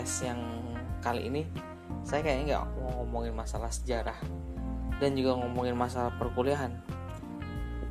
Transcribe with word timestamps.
podcast 0.00 0.32
yang 0.32 0.40
kali 1.04 1.28
ini 1.28 1.44
saya 2.08 2.24
kayaknya 2.24 2.56
nggak 2.56 2.64
mau 2.80 3.04
ngomongin 3.04 3.36
masalah 3.36 3.68
sejarah 3.68 4.16
dan 4.96 5.12
juga 5.12 5.36
ngomongin 5.36 5.76
masalah 5.76 6.08
perkuliahan. 6.16 6.72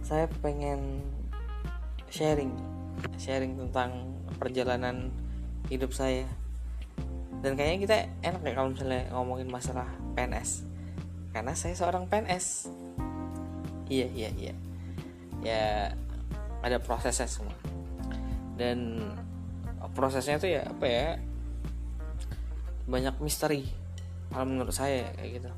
Saya 0.02 0.25
pengen 0.41 1.05
sharing 2.09 2.49
sharing 3.13 3.61
tentang 3.61 4.09
perjalanan 4.41 5.13
hidup 5.70 5.93
saya. 5.93 6.25
Dan 7.45 7.53
kayaknya 7.53 7.77
kita 7.77 7.98
enak 8.26 8.41
ya 8.41 8.53
kalau 8.57 8.73
misalnya 8.73 9.05
ngomongin 9.13 9.49
masalah 9.53 9.85
PNS 10.17 10.66
karena 11.30 11.53
saya 11.53 11.77
seorang 11.77 12.09
PNS 12.09 12.73
iya 13.85 14.09
iya 14.17 14.34
iya. 14.34 14.53
Ya 15.45 15.94
ada 16.66 16.81
prosesnya 16.81 17.30
semua. 17.30 17.53
Dan 18.57 18.98
prosesnya 19.94 20.41
tuh 20.41 20.49
ya 20.49 20.66
apa 20.66 20.89
ya 20.89 21.28
banyak 22.89 23.13
misteri 23.21 23.70
kalau 24.34 24.45
menurut 24.49 24.73
saya 24.73 25.13
kayak 25.13 25.41
gitu. 25.41 25.49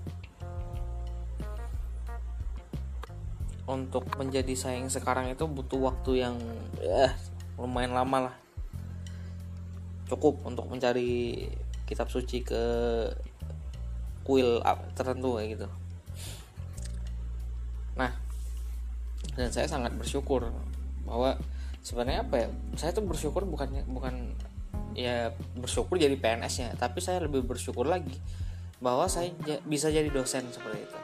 Untuk 3.72 4.04
menjadi 4.20 4.52
saya 4.54 4.84
yang 4.84 4.92
sekarang 4.92 5.32
itu 5.32 5.48
butuh 5.48 5.80
waktu 5.80 6.28
yang 6.28 6.36
ya 6.84 7.16
lumayan 7.56 7.96
lama 7.96 8.30
lah. 8.30 8.36
Cukup 10.12 10.44
untuk 10.44 10.68
mencari 10.68 11.48
kitab 11.88 12.12
suci 12.12 12.44
ke 12.44 12.64
kuil 14.28 14.60
tertentu 14.96 15.40
kayak 15.40 15.50
gitu. 15.56 15.68
Nah 17.96 18.12
dan 19.40 19.48
saya 19.48 19.68
sangat 19.72 19.96
bersyukur 19.96 20.52
bahwa 21.08 21.40
sebenarnya 21.82 22.28
apa 22.28 22.36
ya 22.46 22.48
saya 22.76 22.92
tuh 22.92 23.06
bersyukur 23.08 23.48
bukannya 23.48 23.88
bukan 23.88 24.36
ya 24.96 25.32
bersyukur 25.56 25.96
jadi 25.96 26.16
PNS 26.20 26.54
nya 26.60 26.70
tapi 26.76 27.00
saya 27.00 27.24
lebih 27.24 27.48
bersyukur 27.48 27.88
lagi 27.88 28.20
bahwa 28.82 29.06
saya 29.06 29.30
bisa 29.64 29.94
jadi 29.94 30.10
dosen 30.10 30.50
seperti 30.50 30.82
itu. 30.82 31.00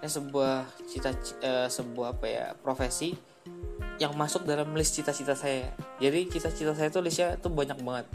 Ini 0.00 0.08
sebuah 0.08 0.54
cita 0.88 1.12
uh, 1.44 1.68
sebuah 1.68 2.16
apa 2.16 2.26
ya 2.26 2.46
profesi 2.56 3.12
yang 4.00 4.16
masuk 4.16 4.48
dalam 4.48 4.72
list 4.72 4.96
cita-cita 4.96 5.36
saya. 5.36 5.68
Jadi 6.00 6.32
cita-cita 6.32 6.72
saya 6.72 6.88
tuh 6.88 7.04
listnya 7.04 7.36
tuh 7.36 7.52
banyak 7.52 7.76
banget. 7.84 8.08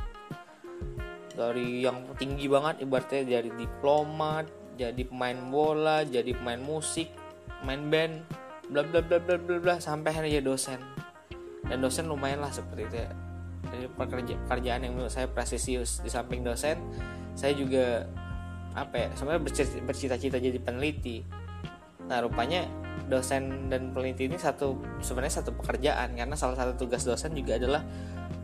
Dari 1.38 1.86
yang 1.86 2.09
tinggi 2.17 2.49
banget 2.49 2.81
ibaratnya 2.81 3.21
dari 3.21 3.53
diplomat 3.53 4.49
jadi 4.75 5.08
pemain 5.08 5.38
bola 5.47 6.03
jadi 6.03 6.36
pemain 6.36 6.59
musik 6.59 7.08
main 7.63 7.88
band 7.88 8.27
bla 8.67 8.83
bla 8.83 8.99
bla 8.99 9.21
bla 9.21 9.39
bla 9.39 9.58
bla 9.61 9.75
sampai 9.77 10.09
hanya 10.17 10.41
jadi 10.41 10.45
dosen. 10.49 10.81
Dan 11.69 11.86
dosen 11.86 12.09
lumayan 12.09 12.41
lah 12.41 12.49
seperti 12.49 12.89
itu 12.89 12.97
ya 13.05 13.24
dari 13.71 13.88
pekerja 13.89 14.35
pekerjaan 14.45 14.81
yang 14.85 14.94
menurut 14.97 15.13
saya 15.13 15.27
presisius 15.30 16.02
di 16.02 16.09
samping 16.09 16.41
dosen 16.45 16.80
saya 17.35 17.52
juga 17.53 18.08
apa 18.75 18.95
ya 18.95 19.08
sebenarnya 19.16 19.44
bercita-cita 19.88 20.35
jadi 20.35 20.59
peneliti. 20.59 21.23
Nah 22.11 22.19
rupanya 22.19 22.67
dosen 23.08 23.71
dan 23.71 23.95
peneliti 23.95 24.27
ini 24.27 24.36
satu 24.36 24.75
sebenarnya 24.99 25.39
satu 25.43 25.55
pekerjaan 25.55 26.16
karena 26.16 26.36
salah 26.36 26.59
satu 26.59 26.75
tugas 26.75 27.08
dosen 27.08 27.31
juga 27.31 27.55
adalah 27.55 27.81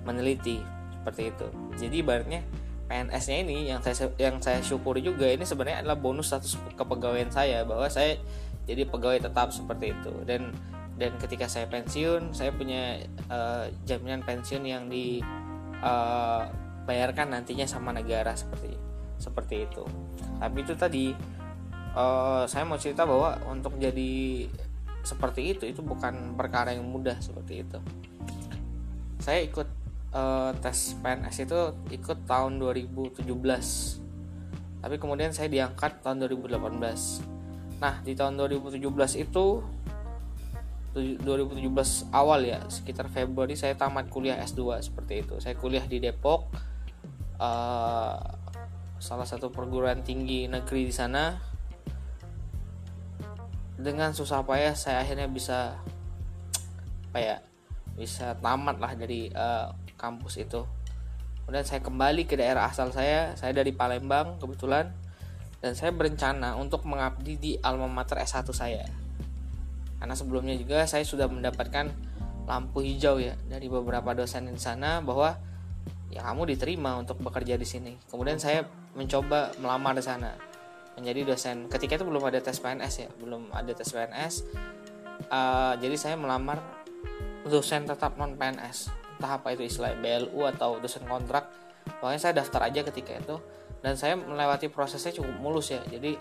meneliti 0.08 0.64
seperti 1.02 1.36
itu. 1.36 1.47
Jadi 1.75 1.95
ibaratnya 1.99 2.42
PNS-nya 2.88 3.38
ini 3.44 3.58
yang 3.72 3.80
saya 3.83 4.11
yang 4.19 4.39
saya 4.39 4.59
syukuri 4.64 5.03
juga 5.03 5.27
ini 5.27 5.44
sebenarnya 5.44 5.83
adalah 5.83 5.99
bonus 5.99 6.31
status 6.31 6.59
kepegawaian 6.75 7.31
saya 7.31 7.64
bahwa 7.67 7.88
saya 7.92 8.19
jadi 8.67 8.88
pegawai 8.88 9.27
tetap 9.27 9.52
seperti 9.52 9.95
itu. 9.95 10.14
Dan 10.23 10.55
dan 11.02 11.17
ketika 11.17 11.49
saya 11.49 11.66
pensiun 11.66 12.38
saya 12.38 12.53
punya 12.53 13.02
uh, 13.33 13.66
jaminan 13.89 14.21
pensiun 14.21 14.61
yang 14.61 14.85
dibayarkan 14.85 16.53
uh, 17.33 17.42
nantinya 17.42 17.65
sama 17.65 17.89
negara 17.89 18.37
seperti 18.37 18.77
seperti 19.17 19.65
itu. 19.65 19.81
Tapi 20.37 20.58
itu 20.61 20.77
tadi 20.77 21.09
uh, 21.98 22.45
saya 22.45 22.61
mau 22.70 22.77
cerita 22.77 23.09
bahwa 23.09 23.42
untuk 23.49 23.81
jadi 23.81 24.45
seperti 25.02 25.58
itu 25.58 25.65
itu 25.65 25.81
bukan 25.81 26.37
perkara 26.37 26.77
yang 26.77 26.86
mudah 26.86 27.17
seperti 27.17 27.65
itu. 27.65 27.81
Saya 29.17 29.42
ikut 29.42 29.81
uh, 30.14 30.53
tes 30.61 30.95
PNS 31.02 31.49
itu 31.49 31.59
ikut 31.92 32.30
tahun 32.30 32.61
2017 32.61 33.26
tapi 34.81 34.97
kemudian 34.97 35.30
saya 35.31 35.47
diangkat 35.47 36.02
tahun 36.02 36.26
2018 36.26 37.81
nah 37.81 37.97
di 38.02 38.14
tahun 38.14 38.37
2017 38.37 38.81
itu 39.17 39.45
2017 40.91 42.11
awal 42.11 42.43
ya 42.43 42.59
sekitar 42.67 43.07
Februari 43.07 43.55
saya 43.55 43.79
tamat 43.79 44.11
kuliah 44.11 44.35
S2 44.43 44.83
seperti 44.83 45.23
itu. 45.23 45.39
Saya 45.39 45.55
kuliah 45.55 45.87
di 45.87 46.03
Depok 46.03 46.52
uh, 47.39 48.19
salah 48.99 49.27
satu 49.27 49.55
perguruan 49.55 50.03
tinggi 50.03 50.52
negeri 50.52 50.83
di 50.83 50.93
sana. 50.93 51.39
Dengan 53.81 54.11
susah 54.11 54.43
payah 54.43 54.75
saya 54.75 55.02
akhirnya 55.02 55.31
bisa 55.31 55.79
apa 57.11 57.19
ya 57.19 57.37
bisa 57.95 58.35
tamat 58.37 58.77
lah 58.83 58.91
dari 58.99 59.31
uh, 59.31 59.71
kampus 59.95 60.43
itu. 60.43 60.67
Kemudian 61.47 61.63
saya 61.63 61.79
kembali 61.79 62.27
ke 62.27 62.35
daerah 62.35 62.67
asal 62.67 62.91
saya 62.91 63.31
saya 63.39 63.55
dari 63.55 63.71
Palembang 63.71 64.43
kebetulan. 64.43 64.91
Dan 65.61 65.77
saya 65.77 65.93
berencana 65.93 66.58
untuk 66.58 66.89
mengabdi 66.89 67.37
di 67.37 67.52
alma 67.61 67.85
mater 67.85 68.17
S1 68.17 68.49
saya 68.49 68.81
karena 70.02 70.17
sebelumnya 70.17 70.58
juga 70.58 70.89
saya 70.89 71.06
sudah 71.06 71.30
mendapatkan 71.30 71.94
lampu 72.50 72.82
hijau 72.82 73.22
ya 73.22 73.38
dari 73.45 73.70
beberapa 73.70 74.17
dosen 74.17 74.50
di 74.50 74.58
sana 74.58 74.98
bahwa 74.98 75.38
ya 76.10 76.26
kamu 76.26 76.50
diterima 76.50 76.98
untuk 76.98 77.22
bekerja 77.22 77.54
di 77.54 77.67
sini. 77.70 77.94
Kemudian 78.10 78.42
saya 78.42 78.66
mencoba 78.98 79.54
melamar 79.62 79.94
di 79.94 80.02
sana 80.02 80.34
menjadi 80.98 81.22
dosen. 81.30 81.70
Ketika 81.70 82.02
itu 82.02 82.06
belum 82.10 82.26
ada 82.26 82.42
tes 82.42 82.58
PNS 82.58 82.94
ya 82.98 83.10
belum 83.22 83.54
ada 83.54 83.72
tes 83.78 83.94
PNS 83.94 84.34
uh, 85.30 85.38
eh, 85.38 85.73
jadi 85.86 85.95
saya 85.95 86.16
melamar 86.18 86.58
dosen 87.45 87.86
tetap 87.86 88.18
non 88.18 88.33
PNS 88.33 88.89
entah 89.22 89.38
apa 89.38 89.54
itu 89.54 89.70
istilah 89.70 89.94
BLU 90.02 90.50
atau 90.50 90.82
dosen 90.82 91.06
kontrak 91.06 91.45
pokoknya 92.02 92.18
saya 92.18 92.33
daftar 92.42 92.73
aja 92.73 92.82
ketika 92.89 93.22
itu. 93.22 93.38
Dan 93.82 93.98
saya 93.98 94.14
melewati 94.14 94.70
prosesnya 94.70 95.14
cukup 95.14 95.42
mulus 95.42 95.73
ya 95.73 95.82
jadi 95.86 96.18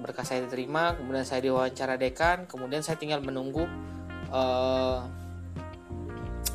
berkas 0.00 0.34
saya 0.34 0.42
diterima 0.44 0.98
kemudian 0.98 1.22
saya 1.22 1.40
diwawancara 1.44 1.94
dekan 2.00 2.50
kemudian 2.50 2.82
saya 2.82 2.98
tinggal 2.98 3.22
menunggu 3.22 3.66
uh, 4.34 5.06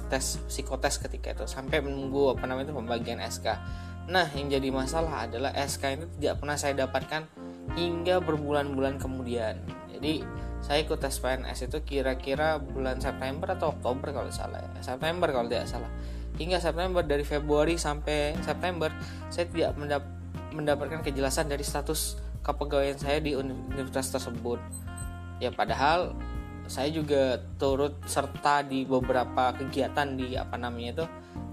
tes 0.10 0.42
psikotes 0.50 1.00
ketika 1.00 1.38
itu 1.38 1.46
sampai 1.46 1.80
menunggu 1.80 2.34
apa 2.34 2.44
namanya 2.50 2.74
itu 2.74 2.76
pembagian 2.76 3.22
SK 3.22 3.48
Nah, 4.10 4.26
yang 4.34 4.50
jadi 4.50 4.74
masalah 4.74 5.30
adalah 5.30 5.54
SK 5.54 6.02
itu 6.02 6.06
tidak 6.18 6.42
pernah 6.42 6.58
saya 6.58 6.74
dapatkan 6.74 7.30
hingga 7.78 8.18
berbulan-bulan 8.26 8.98
kemudian. 8.98 9.62
Jadi, 9.94 10.26
saya 10.66 10.82
ikut 10.82 10.98
tes 10.98 11.14
PNS 11.22 11.70
itu 11.70 11.78
kira-kira 11.86 12.58
bulan 12.58 12.98
September 12.98 13.54
atau 13.54 13.70
Oktober 13.78 14.10
kalau 14.10 14.34
salah 14.34 14.66
ya. 14.66 14.82
September 14.82 15.30
kalau 15.30 15.46
tidak 15.46 15.70
salah. 15.70 15.92
Hingga 16.42 16.58
September 16.58 17.06
dari 17.06 17.22
Februari 17.22 17.78
sampai 17.78 18.34
September 18.42 18.90
saya 19.30 19.46
tidak 19.46 19.78
mendap 19.78 20.04
mendapatkan 20.50 21.06
kejelasan 21.06 21.46
dari 21.46 21.62
status 21.62 22.18
kepegawaian 22.50 22.98
saya 22.98 23.22
di 23.22 23.38
universitas 23.38 24.10
tersebut. 24.18 24.58
Ya 25.38 25.54
padahal 25.54 26.18
saya 26.70 26.90
juga 26.90 27.42
turut 27.58 27.98
serta 28.06 28.62
di 28.66 28.86
beberapa 28.86 29.54
kegiatan 29.58 30.18
di 30.18 30.38
apa 30.38 30.58
namanya 30.58 31.02
itu 31.02 31.06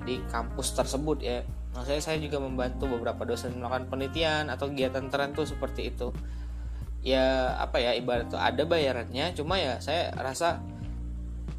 di 0.04 0.14
kampus 0.28 0.76
tersebut 0.76 1.18
ya 1.24 1.40
Maksudnya 1.76 2.00
saya 2.00 2.16
juga 2.16 2.40
membantu 2.40 2.88
beberapa 2.88 3.28
dosen 3.28 3.60
melakukan 3.60 3.92
penelitian 3.92 4.48
atau 4.48 4.72
kegiatan 4.72 5.12
tertentu 5.12 5.44
seperti 5.44 5.92
itu. 5.92 6.08
Ya 7.04 7.52
apa 7.60 7.76
ya 7.76 7.92
ibarat 7.92 8.32
itu 8.32 8.40
ada 8.40 8.64
bayarannya, 8.64 9.36
cuma 9.36 9.60
ya 9.60 9.76
saya 9.84 10.08
rasa 10.16 10.64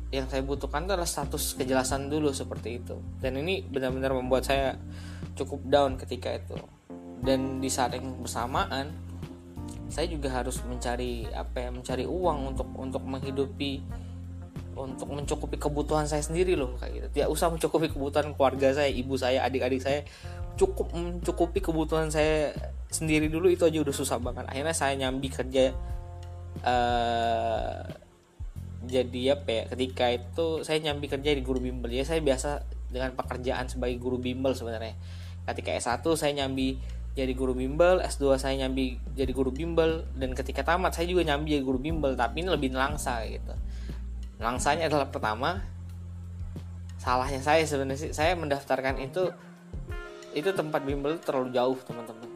yang 0.10 0.25
saya 0.25 0.42
butuhkan 0.42 0.90
adalah 0.90 1.06
status 1.06 1.54
kejelasan 1.54 2.10
dulu 2.10 2.33
seperti 2.33 2.81
itu. 2.81 2.98
Dan 3.22 3.38
ini 3.45 3.62
benar-benar 3.62 4.18
membuat 4.18 4.50
saya 4.50 4.74
cukup 5.38 5.62
down 5.69 6.01
ketika 6.01 6.33
itu. 6.33 6.57
Dan 7.22 7.62
di 7.62 7.69
saat 7.69 7.94
yang 7.94 8.18
bersamaan 8.18 9.06
saya 9.88 10.07
juga 10.12 10.30
harus 10.31 10.60
mencari 10.68 11.25
apa 11.31 11.68
ya 11.68 11.69
mencari 11.72 12.04
uang 12.04 12.56
untuk 12.56 12.68
untuk 12.75 13.04
menghidupi 13.07 13.81
untuk 14.78 15.10
mencukupi 15.10 15.57
kebutuhan 15.57 16.06
saya 16.06 16.22
sendiri 16.22 16.54
loh 16.54 16.78
kayak 16.78 16.94
gitu. 16.94 17.07
Tidak 17.18 17.30
usah 17.34 17.50
mencukupi 17.50 17.89
kebutuhan 17.89 18.38
keluarga 18.38 18.78
saya 18.78 18.89
ibu 18.94 19.18
saya 19.18 19.42
adik-adik 19.42 19.81
saya. 19.81 20.06
Cukup 20.54 20.94
mencukupi 20.94 21.60
kebutuhan 21.62 22.13
saya 22.13 22.54
sendiri 22.94 23.28
dulu 23.28 23.50
itu 23.50 23.66
aja 23.66 23.81
udah 23.81 23.95
susah 23.95 24.22
banget. 24.22 24.45
Akhirnya 24.45 24.75
saya 24.78 24.94
nyambi 24.94 25.28
kerja 25.34 25.74
uh, 26.62 27.81
jadi 28.88 29.36
apa 29.36 29.50
ya 29.50 29.63
ketika 29.74 30.06
itu 30.13 30.45
saya 30.63 30.78
nyambi 30.80 31.10
kerja 31.10 31.33
di 31.33 31.42
guru 31.42 31.60
bimbel. 31.60 31.90
Ya 31.90 32.06
saya 32.06 32.22
biasa 32.22 32.63
dengan 32.94 33.18
pekerjaan 33.18 33.68
sebagai 33.68 33.98
guru 33.98 34.22
bimbel 34.22 34.54
sebenarnya. 34.54 34.94
Ketika 35.48 35.74
S1 35.74 36.06
saya 36.19 36.31
nyambi 36.38 36.78
jadi 37.18 37.34
guru 37.34 37.58
bimbel, 37.58 37.98
S2 38.06 38.38
saya 38.38 38.54
nyambi 38.62 39.02
jadi 39.18 39.34
guru 39.34 39.50
bimbel 39.50 40.06
dan 40.14 40.38
ketika 40.38 40.62
tamat 40.62 40.94
saya 40.94 41.10
juga 41.10 41.25
nyambi 41.25 41.58
jadi 41.58 41.66
guru 41.66 41.81
bimbel 41.81 42.14
tapi 42.14 42.46
ini 42.46 42.54
lebih 42.54 42.78
langsa 42.78 43.25
gitu. 43.25 43.58
Langsanya 44.38 44.86
adalah 44.86 45.10
pertama 45.10 45.66
salahnya 47.02 47.42
saya 47.42 47.66
sebenarnya 47.66 47.98
sih 47.98 48.12
saya 48.14 48.38
mendaftarkan 48.38 49.02
itu 49.02 49.34
itu 50.38 50.50
tempat 50.54 50.86
bimbel 50.86 51.18
terlalu 51.18 51.58
jauh 51.58 51.78
teman-teman. 51.81 52.30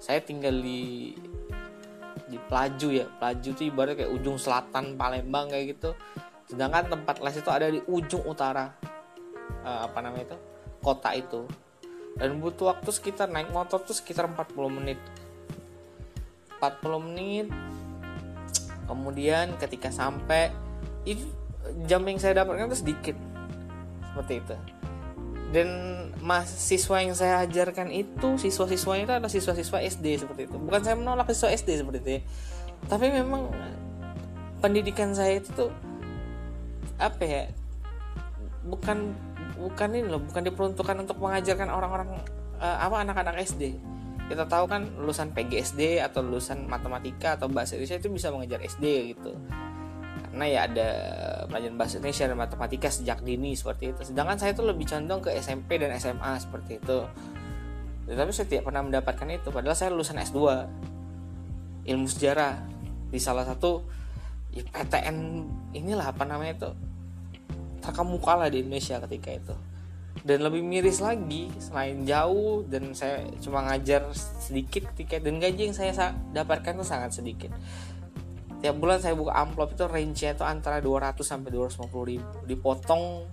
Saya 0.00 0.24
tinggal 0.24 0.64
di 0.64 1.12
di 2.24 2.40
Pelaju 2.48 2.88
ya 2.96 3.04
Pelaju 3.20 3.48
itu 3.52 3.62
ibarat 3.68 4.00
kayak 4.00 4.08
ujung 4.08 4.40
selatan 4.40 4.96
Palembang 4.96 5.52
kayak 5.52 5.76
gitu. 5.76 5.92
Sedangkan 6.48 6.88
tempat 6.88 7.20
les 7.20 7.36
itu 7.36 7.50
ada 7.52 7.68
di 7.68 7.84
ujung 7.92 8.24
utara 8.24 8.72
uh, 9.68 9.84
apa 9.84 10.00
namanya 10.00 10.32
itu 10.32 10.38
kota 10.80 11.12
itu 11.12 11.44
dan 12.14 12.38
butuh 12.38 12.70
waktu 12.74 12.90
sekitar 12.94 13.26
naik 13.26 13.50
motor 13.50 13.82
tuh 13.82 13.96
sekitar 13.96 14.30
40 14.30 14.54
menit. 14.70 15.00
40 16.62 17.06
menit. 17.10 17.46
Kemudian 18.86 19.56
ketika 19.58 19.90
sampai 19.90 20.54
itu 21.02 21.26
jam 21.88 22.04
yang 22.06 22.20
saya 22.22 22.44
dapatkan 22.44 22.70
itu 22.70 22.78
sedikit. 22.78 23.16
Seperti 24.12 24.34
itu. 24.38 24.54
Dan 25.50 25.68
mahasiswa 26.22 26.96
yang 27.02 27.14
saya 27.14 27.42
ajarkan 27.42 27.90
itu 27.90 28.38
siswa-siswanya 28.38 29.02
itu 29.06 29.14
adalah 29.14 29.32
siswa-siswa 29.32 29.78
SD 29.82 30.06
seperti 30.22 30.46
itu. 30.46 30.56
Bukan 30.58 30.80
saya 30.82 30.94
menolak 30.94 31.30
siswa 31.34 31.50
SD 31.50 31.82
seperti 31.82 31.98
itu 32.02 32.10
ya. 32.18 32.22
tapi 32.84 33.08
memang 33.08 33.48
pendidikan 34.60 35.16
saya 35.16 35.40
itu 35.40 35.48
tuh 35.56 35.72
apa 37.00 37.22
ya 37.24 37.44
bukan 38.64 39.12
bukan 39.58 39.88
ini 39.94 40.06
loh 40.10 40.22
bukan 40.22 40.42
diperuntukkan 40.46 40.96
untuk 41.06 41.16
mengajarkan 41.22 41.68
orang-orang 41.70 42.10
uh, 42.58 42.78
apa 42.82 43.06
anak-anak 43.06 43.38
SD 43.42 43.94
kita 44.24 44.48
tahu 44.48 44.64
kan 44.64 44.88
lulusan 44.96 45.36
PGSD 45.36 46.00
atau 46.00 46.24
lulusan 46.24 46.64
matematika 46.64 47.36
atau 47.36 47.52
bahasa 47.52 47.76
Indonesia 47.76 48.00
itu 48.00 48.08
bisa 48.08 48.32
mengajar 48.32 48.56
SD 48.64 49.12
gitu. 49.12 49.36
Karena 50.32 50.44
ya 50.48 50.60
ada 50.64 50.88
pelajaran 51.46 51.76
bahasa 51.76 51.94
Indonesia 52.00 52.24
dan 52.32 52.38
matematika 52.40 52.88
sejak 52.88 53.20
dini 53.20 53.52
seperti 53.52 53.92
itu. 53.92 54.00
Sedangkan 54.00 54.40
saya 54.40 54.56
itu 54.56 54.64
lebih 54.64 54.88
condong 54.88 55.20
ke 55.20 55.30
SMP 55.36 55.76
dan 55.76 55.92
SMA 56.00 56.40
seperti 56.40 56.80
itu. 56.80 57.04
Tetapi 58.08 58.30
saya 58.32 58.48
tidak 58.48 58.64
pernah 58.64 58.82
mendapatkan 58.84 59.28
itu 59.28 59.48
padahal 59.52 59.76
saya 59.76 59.92
lulusan 59.92 60.16
S2 60.16 60.40
ilmu 61.84 62.08
sejarah 62.08 62.64
di 63.12 63.20
salah 63.20 63.44
satu 63.44 63.84
ya, 64.56 64.64
PTN 64.72 65.16
inilah 65.76 66.16
apa 66.16 66.24
namanya 66.24 66.52
itu 66.56 66.70
terkemuka 67.84 68.32
lah 68.40 68.48
di 68.48 68.64
Indonesia 68.64 68.96
ketika 69.04 69.30
itu. 69.36 69.54
Dan 70.24 70.40
lebih 70.40 70.64
miris 70.64 71.04
lagi 71.04 71.52
selain 71.60 72.08
jauh 72.08 72.64
dan 72.64 72.96
saya 72.96 73.28
cuma 73.44 73.60
ngajar 73.68 74.08
sedikit 74.16 74.88
ketika 74.96 75.20
dan 75.20 75.36
gaji 75.36 75.68
yang 75.68 75.76
saya 75.76 76.16
dapatkan 76.32 76.80
itu 76.80 76.86
sangat 76.88 77.12
sedikit. 77.12 77.52
Tiap 78.64 78.80
bulan 78.80 79.04
saya 79.04 79.12
buka 79.12 79.36
amplop 79.36 79.76
itu 79.76 79.84
range-nya 79.84 80.32
itu 80.32 80.40
antara 80.40 80.80
200 80.80 81.20
sampai 81.20 81.52
250 81.52 82.08
ribu. 82.08 82.24
Dipotong 82.48 83.28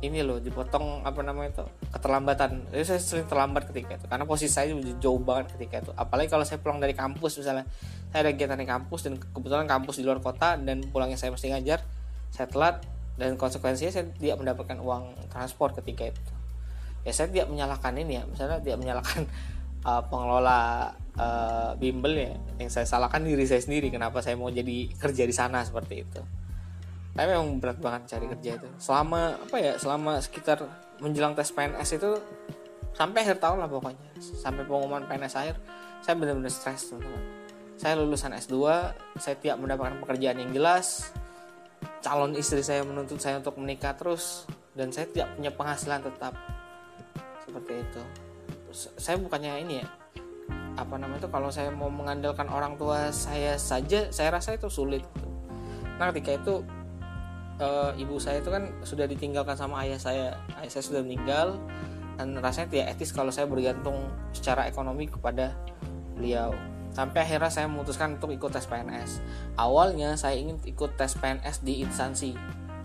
ini 0.00 0.24
loh 0.24 0.40
dipotong 0.40 1.02
apa 1.02 1.20
namanya 1.26 1.58
itu 1.58 1.64
keterlambatan. 1.90 2.70
Jadi 2.70 2.84
saya 2.86 3.00
sering 3.02 3.26
terlambat 3.26 3.68
ketika 3.74 3.98
itu 3.98 4.06
karena 4.06 4.24
posisi 4.24 4.52
saya 4.54 4.70
jauh 5.02 5.18
banget 5.18 5.58
ketika 5.58 5.82
itu. 5.82 5.92
Apalagi 5.98 6.30
kalau 6.30 6.46
saya 6.46 6.62
pulang 6.62 6.78
dari 6.78 6.94
kampus 6.94 7.42
misalnya 7.42 7.66
saya 8.14 8.24
ada 8.24 8.30
kegiatan 8.30 8.56
di 8.62 8.68
kampus 8.70 9.00
dan 9.10 9.18
kebetulan 9.18 9.66
kampus 9.66 9.98
di 9.98 10.06
luar 10.06 10.22
kota 10.22 10.54
dan 10.54 10.86
pulangnya 10.88 11.18
saya 11.18 11.34
mesti 11.34 11.50
ngajar 11.50 11.82
saya 12.30 12.46
telat 12.46 12.86
dan 13.20 13.36
konsekuensinya 13.36 13.92
saya 13.92 14.08
tidak 14.16 14.40
mendapatkan 14.40 14.80
uang 14.80 15.28
transport 15.28 15.76
ketika 15.84 16.08
itu. 16.08 16.20
Ya 17.04 17.12
saya 17.12 17.28
tidak 17.28 17.52
menyalahkan 17.52 17.92
ini 18.00 18.16
ya. 18.16 18.24
Misalnya 18.24 18.64
tidak 18.64 18.80
menyalahkan 18.80 19.28
uh, 19.88 20.02
pengelola 20.08 20.88
uh, 21.20 21.76
bimbel 21.76 22.16
ya. 22.16 22.32
Yang 22.56 22.80
saya 22.80 22.86
salahkan 22.88 23.20
diri 23.20 23.44
saya 23.44 23.60
sendiri 23.60 23.92
kenapa 23.92 24.24
saya 24.24 24.40
mau 24.40 24.48
jadi 24.48 24.88
kerja 24.96 25.28
di 25.28 25.34
sana 25.36 25.60
seperti 25.60 26.00
itu. 26.00 26.20
Tapi 27.12 27.28
memang 27.28 27.60
berat 27.60 27.76
banget 27.76 28.16
cari 28.16 28.26
kerja 28.32 28.50
itu. 28.56 28.68
Selama 28.80 29.36
apa 29.36 29.56
ya 29.60 29.76
selama 29.76 30.16
sekitar 30.24 30.64
menjelang 31.04 31.36
tes 31.36 31.52
PNS 31.52 32.00
itu 32.00 32.16
sampai 32.96 33.20
akhir 33.20 33.36
tahun 33.36 33.60
lah 33.60 33.68
pokoknya. 33.68 34.00
Sampai 34.16 34.64
pengumuman 34.64 35.04
PNS 35.04 35.34
akhir 35.36 35.60
saya 36.00 36.16
benar-benar 36.16 36.48
stres 36.48 36.88
teman-teman. 36.88 37.20
Saya 37.76 38.00
lulusan 38.00 38.32
S2 38.32 38.56
saya 39.20 39.36
tidak 39.36 39.60
mendapatkan 39.60 40.00
pekerjaan 40.00 40.40
yang 40.40 40.52
jelas 40.56 41.12
calon 42.00 42.32
istri 42.36 42.64
saya 42.64 42.84
menuntut 42.84 43.20
saya 43.20 43.38
untuk 43.40 43.56
menikah 43.60 43.96
terus 43.96 44.48
dan 44.72 44.88
saya 44.92 45.08
tidak 45.08 45.28
punya 45.36 45.52
penghasilan 45.52 46.00
tetap. 46.04 46.32
Seperti 47.44 47.72
itu. 47.80 48.02
Saya 48.96 49.16
bukannya 49.20 49.60
ini 49.64 49.74
ya 49.82 49.88
apa 50.80 50.96
namanya 50.96 51.26
itu 51.26 51.30
kalau 51.30 51.52
saya 51.52 51.68
mau 51.68 51.92
mengandalkan 51.92 52.48
orang 52.48 52.78
tua 52.80 53.12
saya 53.12 53.60
saja 53.60 54.08
saya 54.08 54.32
rasa 54.32 54.56
itu 54.56 54.72
sulit. 54.72 55.04
Nah 56.00 56.08
ketika 56.08 56.40
itu 56.40 56.64
e, 57.60 57.68
ibu 58.00 58.16
saya 58.16 58.40
itu 58.40 58.48
kan 58.48 58.72
sudah 58.80 59.04
ditinggalkan 59.04 59.58
sama 59.58 59.84
ayah 59.84 60.00
saya. 60.00 60.26
Ayah 60.56 60.70
saya 60.72 60.84
sudah 60.84 61.02
meninggal 61.04 61.60
dan 62.16 62.36
rasanya 62.40 62.68
tidak 62.72 62.86
etis 62.96 63.12
kalau 63.12 63.28
saya 63.28 63.44
bergantung 63.44 64.08
secara 64.32 64.64
ekonomi 64.68 65.04
kepada 65.04 65.52
beliau 66.16 66.52
sampai 66.90 67.22
akhirnya 67.22 67.50
saya 67.50 67.66
memutuskan 67.70 68.18
untuk 68.18 68.34
ikut 68.34 68.50
tes 68.50 68.66
PNS 68.66 69.22
awalnya 69.54 70.18
saya 70.18 70.38
ingin 70.38 70.58
ikut 70.66 70.98
tes 70.98 71.14
PNS 71.18 71.62
di 71.62 71.82
instansi 71.86 72.34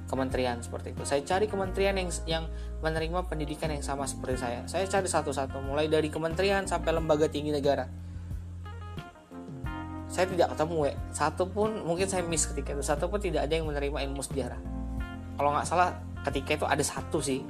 kementerian 0.05 0.61
seperti 0.61 0.93
itu. 0.93 1.03
Saya 1.03 1.21
cari 1.25 1.49
kementerian 1.49 1.97
yang 1.97 2.09
yang 2.29 2.43
menerima 2.85 3.25
pendidikan 3.25 3.73
yang 3.73 3.81
sama 3.81 4.05
seperti 4.05 4.37
saya. 4.37 4.61
Saya 4.69 4.85
cari 4.85 5.09
satu-satu 5.09 5.65
mulai 5.65 5.89
dari 5.89 6.13
kementerian 6.13 6.69
sampai 6.69 6.93
lembaga 6.93 7.25
tinggi 7.25 7.49
negara. 7.49 7.89
Saya 10.05 10.29
tidak 10.31 10.55
ketemu 10.55 10.77
ya 10.87 10.95
satu 11.11 11.49
pun 11.49 11.83
mungkin 11.83 12.07
saya 12.07 12.23
miss 12.23 12.45
ketika 12.47 12.77
itu. 12.77 12.85
Satu 12.85 13.09
pun 13.09 13.19
tidak 13.19 13.49
ada 13.49 13.53
yang 13.57 13.65
menerima 13.67 14.05
ilmu 14.05 14.21
sejarah. 14.21 14.61
Kalau 15.35 15.49
nggak 15.51 15.67
salah 15.67 15.97
ketika 16.23 16.63
itu 16.63 16.65
ada 16.69 16.83
satu 16.85 17.19
sih. 17.19 17.41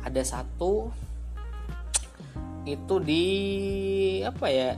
Ada 0.00 0.20
satu 0.24 0.90
itu 2.68 2.94
di 3.00 3.24
apa 4.20 4.52
ya 4.52 4.76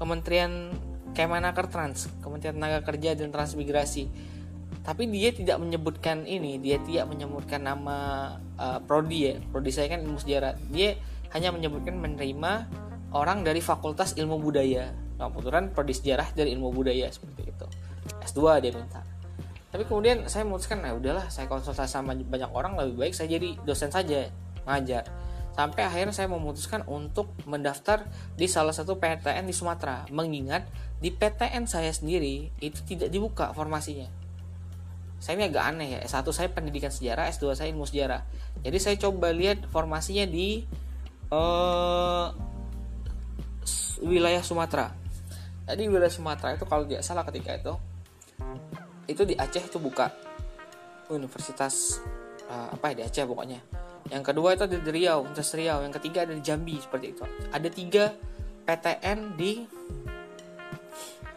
Kementerian 0.00 0.72
Kemenaker 1.12 1.68
Trans, 1.68 2.08
Kementerian 2.24 2.56
Tenaga 2.56 2.80
Kerja 2.80 3.12
dan 3.12 3.28
Transmigrasi. 3.28 4.08
Tapi 4.80 5.04
dia 5.12 5.28
tidak 5.36 5.60
menyebutkan 5.60 6.24
ini, 6.24 6.56
dia 6.56 6.80
tidak 6.80 7.12
menyebutkan 7.12 7.60
nama 7.60 8.32
uh, 8.56 8.80
prodi 8.80 9.28
ya. 9.28 9.34
Prodi 9.52 9.68
saya 9.68 9.92
kan 9.92 10.00
ilmu 10.00 10.16
sejarah. 10.16 10.56
Dia 10.72 10.96
hanya 11.36 11.52
menyebutkan 11.52 12.00
menerima 12.00 12.52
orang 13.12 13.44
dari 13.44 13.60
Fakultas 13.60 14.16
Ilmu 14.16 14.40
Budaya. 14.40 14.88
Nah, 15.20 15.28
kebetulan 15.28 15.68
prodi 15.76 15.92
sejarah 15.92 16.32
dari 16.32 16.56
ilmu 16.56 16.72
budaya 16.72 17.12
seperti 17.12 17.52
itu. 17.52 17.66
S2 18.24 18.40
dia 18.64 18.72
minta. 18.72 19.04
Tapi 19.68 19.84
kemudian 19.84 20.24
saya 20.32 20.48
memutuskan, 20.48 20.80
nah 20.80 20.96
udahlah, 20.96 21.28
saya 21.28 21.44
konsultasi 21.44 21.92
sama 21.92 22.16
banyak 22.16 22.48
orang 22.50 22.74
lebih 22.80 23.04
baik 23.04 23.14
saya 23.14 23.36
jadi 23.36 23.54
dosen 23.62 23.92
saja 23.92 24.32
ngajar 24.64 25.04
sampai 25.60 25.84
akhirnya 25.84 26.16
saya 26.16 26.24
memutuskan 26.32 26.88
untuk 26.88 27.36
mendaftar 27.44 28.08
di 28.32 28.48
salah 28.48 28.72
satu 28.72 28.96
PTN 28.96 29.44
di 29.44 29.52
Sumatera. 29.52 30.08
Mengingat 30.08 30.64
di 31.04 31.12
PTN 31.12 31.68
saya 31.68 31.92
sendiri 31.92 32.48
itu 32.64 32.80
tidak 32.88 33.12
dibuka 33.12 33.52
formasinya. 33.52 34.08
Saya 35.20 35.36
ini 35.36 35.52
agak 35.52 35.64
aneh 35.68 35.88
ya. 35.92 36.00
S1 36.00 36.24
saya 36.32 36.48
pendidikan 36.48 36.88
sejarah 36.88 37.28
S2 37.28 37.52
saya 37.52 37.68
ilmu 37.68 37.84
sejarah. 37.84 38.24
Jadi 38.64 38.78
saya 38.80 38.96
coba 38.96 39.36
lihat 39.36 39.68
formasinya 39.68 40.24
di 40.24 40.64
uh, 41.28 42.32
wilayah 44.00 44.40
Sumatera. 44.40 44.96
Jadi 45.68 45.92
wilayah 45.92 46.08
Sumatera 46.08 46.56
itu 46.56 46.64
kalau 46.64 46.88
tidak 46.88 47.04
salah 47.04 47.28
ketika 47.28 47.52
itu 47.52 47.74
itu 49.12 49.22
di 49.28 49.36
Aceh 49.36 49.60
itu 49.60 49.76
buka. 49.76 50.08
Universitas 51.12 52.00
uh, 52.48 52.72
apa 52.72 52.96
ya 52.96 53.04
di 53.04 53.04
Aceh 53.04 53.28
pokoknya 53.28 53.60
yang 54.10 54.26
kedua 54.26 54.58
itu 54.58 54.66
ada 54.66 54.74
di 54.74 54.90
Riau 54.90 55.22
Universitas 55.22 55.54
Riau. 55.54 55.78
Yang 55.86 56.02
ketiga 56.02 56.26
ada 56.26 56.34
di 56.34 56.42
Jambi 56.42 56.76
seperti 56.82 57.06
itu. 57.14 57.22
Ada 57.54 57.68
tiga 57.70 58.04
PTN 58.66 59.18
di 59.38 59.62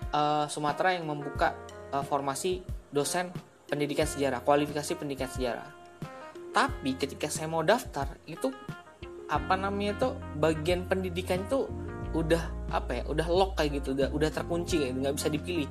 uh, 0.09 0.45
Sumatera 0.49 0.97
yang 0.97 1.05
membuka 1.05 1.53
uh, 1.93 2.01
formasi 2.01 2.65
dosen 2.89 3.29
pendidikan 3.69 4.09
sejarah 4.09 4.41
kualifikasi 4.41 4.97
pendidikan 4.97 5.29
sejarah. 5.29 5.69
Tapi 6.53 6.97
ketika 6.97 7.29
saya 7.29 7.49
mau 7.49 7.61
daftar 7.61 8.09
itu 8.25 8.49
apa 9.29 9.53
namanya 9.57 9.97
itu 9.97 10.09
bagian 10.37 10.85
pendidikan 10.85 11.41
itu 11.45 11.65
udah 12.13 12.69
apa 12.69 13.01
ya 13.01 13.03
udah 13.09 13.25
lock 13.25 13.57
kayak 13.57 13.81
gitu 13.81 13.97
udah 13.97 14.13
udah 14.13 14.29
terkunci 14.29 14.77
kayak 14.77 14.93
gitu 14.93 14.99
nggak 15.01 15.15
bisa 15.17 15.29
dipilih. 15.29 15.69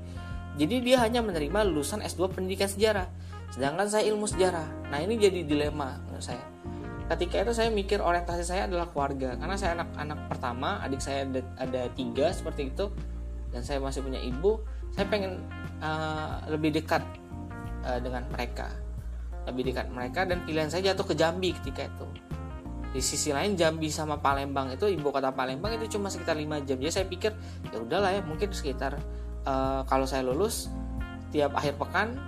Jadi 0.58 0.74
dia 0.82 1.02
hanya 1.02 1.22
menerima 1.22 1.66
lulusan 1.66 2.02
S2 2.02 2.30
pendidikan 2.30 2.70
sejarah. 2.70 3.06
Sedangkan 3.54 3.86
saya 3.90 4.06
ilmu 4.10 4.26
sejarah. 4.26 4.90
Nah 4.90 4.98
ini 5.02 5.18
jadi 5.18 5.46
dilema 5.46 6.02
menurut 6.06 6.26
saya 6.26 6.51
ketika 7.12 7.44
itu 7.44 7.52
saya 7.52 7.68
mikir 7.68 8.00
orientasi 8.00 8.44
saya 8.44 8.64
adalah 8.64 8.88
keluarga. 8.88 9.36
Karena 9.36 9.56
saya 9.60 9.76
anak-anak 9.76 10.18
pertama 10.32 10.80
adik 10.80 11.00
saya 11.04 11.28
ada, 11.28 11.40
ada 11.60 11.82
tiga 11.92 12.32
seperti 12.32 12.72
itu. 12.72 12.88
Dan 13.52 13.60
saya 13.60 13.78
masih 13.84 14.00
punya 14.00 14.20
ibu. 14.20 14.60
Saya 14.92 15.08
pengen 15.08 15.44
uh, 15.80 16.40
lebih 16.48 16.72
dekat 16.72 17.04
uh, 17.84 18.00
dengan 18.00 18.24
mereka. 18.32 18.72
Lebih 19.44 19.72
dekat 19.72 19.86
mereka 19.92 20.24
dan 20.24 20.40
pilihan 20.48 20.72
saya 20.72 20.92
jatuh 20.92 21.12
ke 21.12 21.14
Jambi 21.16 21.52
ketika 21.52 21.88
itu. 21.88 22.06
Di 22.92 23.00
sisi 23.00 23.32
lain 23.32 23.56
Jambi 23.56 23.88
sama 23.88 24.20
Palembang 24.20 24.72
itu 24.72 24.84
ibu 24.84 25.08
kota 25.08 25.32
Palembang 25.32 25.72
itu 25.76 25.96
cuma 25.96 26.12
sekitar 26.12 26.36
5 26.36 26.68
jam. 26.68 26.76
Jadi 26.76 26.92
saya 26.92 27.06
pikir 27.08 27.32
ya 27.72 27.78
udahlah 27.80 28.12
ya 28.12 28.20
mungkin 28.20 28.52
sekitar 28.52 29.00
uh, 29.48 29.80
kalau 29.88 30.04
saya 30.04 30.24
lulus 30.24 30.68
tiap 31.32 31.56
akhir 31.56 31.80
pekan 31.80 32.20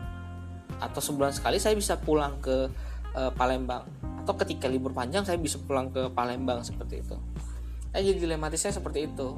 atau 0.81 1.01
sebulan 1.05 1.37
sekali 1.37 1.61
saya 1.61 1.77
bisa 1.77 2.01
pulang 2.01 2.41
ke 2.41 2.73
uh, 3.13 3.31
Palembang 3.37 3.85
atau 4.25 4.35
ketika 4.41 4.67
libur 4.67 4.97
panjang 4.97 5.23
saya 5.23 5.37
bisa 5.37 5.61
pulang 5.61 5.93
ke 5.93 6.09
Palembang 6.17 6.65
seperti 6.65 7.05
itu 7.05 7.17
nah, 7.93 8.01
jadi 8.01 8.17
dilematisnya 8.17 8.73
seperti 8.73 9.13
itu 9.13 9.37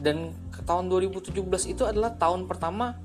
dan 0.00 0.32
tahun 0.64 0.88
2017 0.88 1.32
itu 1.72 1.82
adalah 1.84 2.12
tahun 2.16 2.48
pertama 2.48 2.96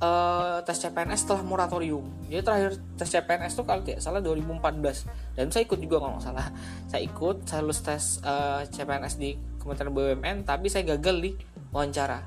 uh, 0.00 0.60
tes 0.64 0.76
CPNS 0.80 1.24
setelah 1.24 1.42
moratorium 1.44 2.04
jadi 2.28 2.44
terakhir 2.44 2.72
tes 3.00 3.08
CPNS 3.08 3.52
itu 3.56 3.62
kalau 3.64 3.80
tidak 3.84 4.00
salah 4.04 4.20
2014 4.20 5.36
dan 5.36 5.48
saya 5.48 5.64
ikut 5.64 5.78
juga 5.80 5.96
kalau 6.00 6.16
nggak 6.16 6.24
salah 6.24 6.46
saya 6.88 7.00
ikut 7.04 7.36
saya 7.48 7.60
lulus 7.64 7.80
tes 7.80 8.20
uh, 8.24 8.64
CPNS 8.68 9.16
di 9.16 9.36
Kementerian 9.60 9.92
BUMN 9.92 10.36
tapi 10.48 10.72
saya 10.72 10.96
gagal 10.96 11.16
di 11.20 11.30
wawancara 11.72 12.24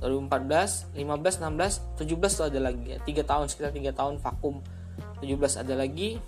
2014, 0.00 0.92
15, 0.92 1.40
16, 1.40 2.04
17 2.04 2.04
itu 2.04 2.42
ada 2.44 2.60
lagi 2.60 2.84
ya. 2.92 2.98
3 3.00 3.24
tahun 3.24 3.46
sekitar 3.48 3.72
3 3.72 3.96
tahun 3.96 4.14
vakum. 4.20 4.60
17 5.24 5.62
ada 5.64 5.74
lagi. 5.74 6.20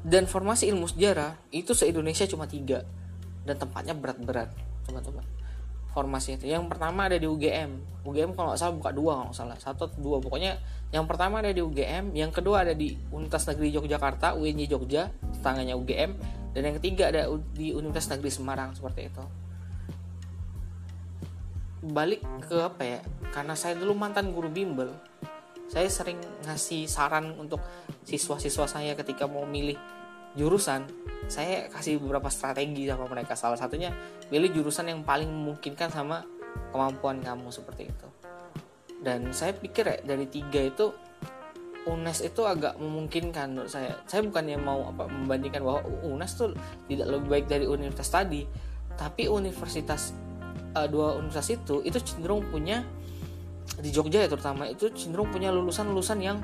Dan 0.00 0.24
formasi 0.24 0.68
ilmu 0.72 0.88
sejarah 0.88 1.36
itu 1.52 1.76
se-Indonesia 1.76 2.24
cuma 2.24 2.48
3 2.48 3.44
dan 3.44 3.56
tempatnya 3.56 3.92
berat-berat, 3.92 4.48
teman-teman. 4.88 5.24
Formasi 5.90 6.38
itu. 6.38 6.46
Yang 6.48 6.70
pertama 6.70 7.10
ada 7.10 7.18
di 7.18 7.26
UGM. 7.26 8.04
UGM 8.06 8.32
kalau 8.32 8.54
nggak 8.54 8.60
salah 8.62 8.74
buka 8.78 8.90
dua 8.94 9.12
kalau 9.18 9.26
nggak 9.28 9.38
salah. 9.38 9.56
Satu 9.58 9.90
atau 9.90 9.98
dua 9.98 10.22
pokoknya 10.22 10.56
yang 10.94 11.04
pertama 11.04 11.42
ada 11.42 11.50
di 11.50 11.60
UGM, 11.60 12.14
yang 12.14 12.30
kedua 12.30 12.62
ada 12.62 12.72
di 12.72 12.94
Universitas 13.10 13.58
Negeri 13.58 13.74
Yogyakarta, 13.74 14.38
UNY 14.38 14.70
Jogja, 14.70 15.10
tetangganya 15.34 15.74
UGM, 15.74 16.14
dan 16.54 16.62
yang 16.62 16.76
ketiga 16.78 17.10
ada 17.10 17.26
di 17.54 17.74
Universitas 17.74 18.16
Negeri 18.18 18.30
Semarang 18.30 18.70
seperti 18.74 19.10
itu 19.10 19.24
balik 21.80 22.20
ke 22.44 22.56
apa 22.60 22.82
ya 22.84 23.00
karena 23.32 23.56
saya 23.56 23.72
dulu 23.72 23.96
mantan 23.96 24.36
guru 24.36 24.52
bimbel 24.52 24.92
saya 25.70 25.86
sering 25.86 26.18
ngasih 26.42 26.90
saran 26.90 27.30
untuk 27.38 27.62
siswa-siswa 28.02 28.66
saya 28.66 28.98
ketika 28.98 29.30
mau 29.30 29.46
milih 29.46 29.78
jurusan 30.34 30.86
saya 31.30 31.70
kasih 31.70 32.02
beberapa 32.02 32.26
strategi 32.26 32.90
sama 32.90 33.06
mereka. 33.06 33.38
Salah 33.38 33.54
satunya 33.54 33.94
pilih 34.26 34.50
jurusan 34.50 34.90
yang 34.90 35.06
paling 35.06 35.30
memungkinkan 35.30 35.94
sama 35.94 36.26
kemampuan 36.74 37.22
kamu 37.22 37.54
seperti 37.54 37.86
itu. 37.86 38.08
Dan 38.98 39.30
saya 39.30 39.54
pikir 39.54 39.86
ya 39.86 39.96
dari 40.02 40.26
tiga 40.26 40.58
itu 40.58 40.90
UNES 41.86 42.28
itu 42.28 42.42
agak 42.44 42.76
memungkinkan 42.76 43.54
menurut 43.54 43.70
saya. 43.70 43.94
Saya 44.10 44.26
bukannya 44.26 44.58
mau 44.58 44.90
apa 44.90 45.06
membandingkan 45.06 45.62
bahwa 45.62 45.80
UNES 46.02 46.32
tuh 46.34 46.50
tidak 46.90 47.06
lebih 47.14 47.28
baik 47.30 47.46
dari 47.46 47.64
universitas 47.70 48.10
tadi. 48.10 48.42
Tapi 48.98 49.30
universitas 49.30 50.12
uh, 50.74 50.88
dua 50.90 51.16
universitas 51.16 51.56
itu 51.56 51.80
itu 51.86 51.98
cenderung 52.02 52.42
punya 52.50 52.82
di 53.80 53.90
Jogja 53.90 54.24
ya 54.24 54.28
terutama 54.28 54.68
itu 54.68 54.92
cenderung 54.92 55.32
punya 55.32 55.50
lulusan-lulusan 55.50 56.18
yang 56.20 56.38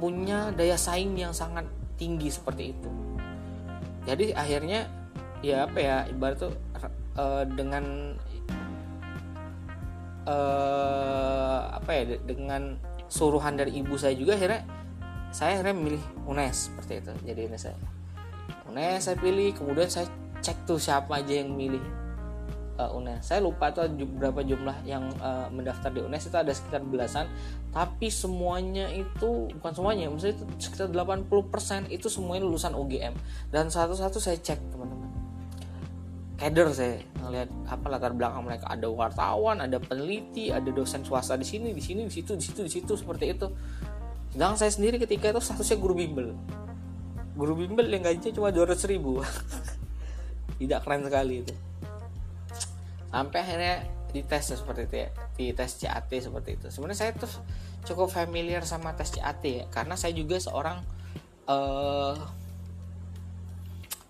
punya 0.00 0.50
daya 0.56 0.76
saing 0.80 1.12
yang 1.14 1.36
sangat 1.36 1.68
tinggi 2.00 2.32
seperti 2.32 2.72
itu. 2.72 2.90
Jadi 4.08 4.32
akhirnya 4.32 4.88
ya 5.44 5.68
apa 5.68 5.78
ya 5.78 5.96
ibarat 6.08 6.36
tuh 6.40 6.52
uh, 7.20 7.44
dengan 7.44 8.16
uh, 10.24 11.60
apa 11.76 11.90
ya 11.92 12.02
dengan 12.24 12.80
suruhan 13.12 13.60
dari 13.60 13.76
ibu 13.80 14.00
saya 14.00 14.16
juga 14.16 14.36
akhirnya 14.40 14.64
saya 15.30 15.60
akhirnya 15.60 15.74
memilih 15.76 16.02
UNES 16.24 16.72
seperti 16.72 16.92
itu. 17.04 17.12
Jadi 17.28 17.40
ini 17.52 17.58
saya 17.60 17.76
UNES 18.72 19.00
saya 19.04 19.16
pilih 19.20 19.52
kemudian 19.52 19.88
saya 19.92 20.08
cek 20.40 20.64
tuh 20.64 20.80
siapa 20.80 21.20
aja 21.20 21.44
yang 21.44 21.52
milih 21.52 21.99
uh, 22.80 22.96
UNES. 22.96 23.20
Saya 23.20 23.44
lupa 23.44 23.68
tuh 23.68 23.84
berapa 23.92 24.40
jumlah 24.40 24.88
yang 24.88 25.12
uh, 25.20 25.52
mendaftar 25.52 25.92
di 25.92 26.00
UNES 26.00 26.32
itu 26.32 26.36
ada 26.40 26.52
sekitar 26.56 26.80
belasan, 26.80 27.28
tapi 27.76 28.08
semuanya 28.08 28.88
itu 28.88 29.52
bukan 29.60 29.72
semuanya, 29.76 30.08
maksudnya 30.08 30.40
itu 30.40 30.44
sekitar 30.56 30.88
80% 30.88 31.92
itu 31.92 32.08
semuanya 32.08 32.48
lulusan 32.48 32.72
UGM. 32.72 33.12
Dan 33.52 33.68
satu-satu 33.68 34.16
saya 34.16 34.40
cek, 34.40 34.58
teman-teman. 34.72 35.12
Kader 36.40 36.72
saya 36.72 37.04
ngelihat 37.20 37.52
apa 37.68 37.86
latar 37.92 38.16
belakang 38.16 38.48
mereka 38.48 38.64
ada 38.72 38.88
wartawan, 38.88 39.60
ada 39.60 39.76
peneliti, 39.76 40.48
ada 40.48 40.72
dosen 40.72 41.04
swasta 41.04 41.36
di 41.36 41.44
sini, 41.44 41.76
di 41.76 41.84
sini, 41.84 42.08
di 42.08 42.12
situ, 42.12 42.32
di 42.32 42.40
situ, 42.40 42.60
di 42.64 42.72
situ 42.72 42.92
seperti 42.96 43.36
itu. 43.36 43.46
Sedangkan 44.32 44.56
saya 44.56 44.72
sendiri 44.72 44.96
ketika 44.96 45.36
itu 45.36 45.40
statusnya 45.44 45.76
guru 45.76 46.00
bimbel. 46.00 46.32
Guru 47.36 47.60
bimbel 47.60 47.92
yang 47.92 48.00
gajinya 48.08 48.32
cuma 48.32 48.48
200 48.48 48.72
ribu. 48.88 49.20
Tidak 50.60 50.80
keren 50.80 51.04
sekali 51.04 51.44
itu 51.44 51.54
sampai 53.10 53.38
akhirnya 53.42 53.74
di 54.10 54.22
tes 54.26 54.50
seperti 54.50 54.82
itu 54.90 54.96
ya. 55.06 55.08
Di 55.38 55.46
tes 55.54 55.70
CAT 55.78 56.10
seperti 56.10 56.50
itu. 56.58 56.66
Sebenarnya 56.70 56.98
saya 56.98 57.12
tuh 57.14 57.30
cukup 57.86 58.10
familiar 58.10 58.62
sama 58.66 58.94
tes 58.98 59.14
CAT 59.14 59.42
ya 59.46 59.64
karena 59.70 59.94
saya 59.94 60.12
juga 60.14 60.38
seorang 60.38 60.82
uh, 61.46 62.14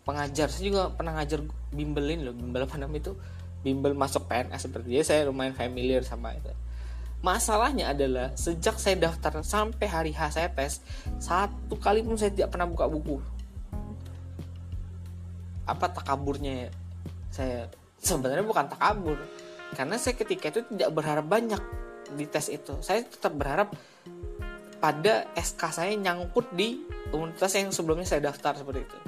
pengajar. 0.09 0.49
Saya 0.49 0.65
juga 0.73 0.83
pernah 0.93 1.17
ngajar 1.21 1.45
bimbelin 1.71 2.27
loh 2.27 2.35
bimbel 2.35 2.65
apa 2.65 2.77
namanya 2.81 3.11
itu? 3.11 3.13
Bimbel 3.61 3.93
masuk 3.93 4.25
PNS 4.25 4.73
seperti 4.73 4.89
itu. 4.97 5.05
Saya 5.05 5.29
lumayan 5.29 5.53
familiar 5.53 6.01
sama 6.05 6.33
itu. 6.33 6.49
Masalahnya 7.21 7.93
adalah 7.93 8.33
sejak 8.33 8.81
saya 8.81 8.97
daftar 8.97 9.45
sampai 9.45 9.85
hari 9.85 10.13
H 10.17 10.41
saya 10.41 10.49
tes 10.49 10.81
satu 11.21 11.77
kali 11.77 12.01
pun 12.01 12.17
saya 12.17 12.33
tidak 12.33 12.57
pernah 12.57 12.65
buka 12.65 12.89
buku. 12.89 13.21
Apa 15.69 15.93
takaburnya 15.93 16.67
ya? 16.67 16.71
Saya 17.29 17.69
sebenarnya 18.01 18.45
bukan 18.45 18.67
takabur. 18.73 19.19
Karena 19.77 19.95
saya 20.01 20.19
ketika 20.19 20.51
itu 20.51 20.67
tidak 20.67 20.91
berharap 20.91 21.27
banyak 21.29 21.63
di 22.17 22.27
tes 22.27 22.51
itu. 22.51 22.81
Saya 22.83 23.07
tetap 23.07 23.37
berharap 23.37 23.71
pada 24.81 25.29
SK 25.37 25.63
saya 25.71 25.93
nyangkut 25.95 26.51
di 26.57 26.83
universitas 27.13 27.53
yang 27.61 27.71
sebelumnya 27.71 28.09
saya 28.09 28.33
daftar 28.33 28.57
seperti 28.57 28.83
itu. 28.83 28.99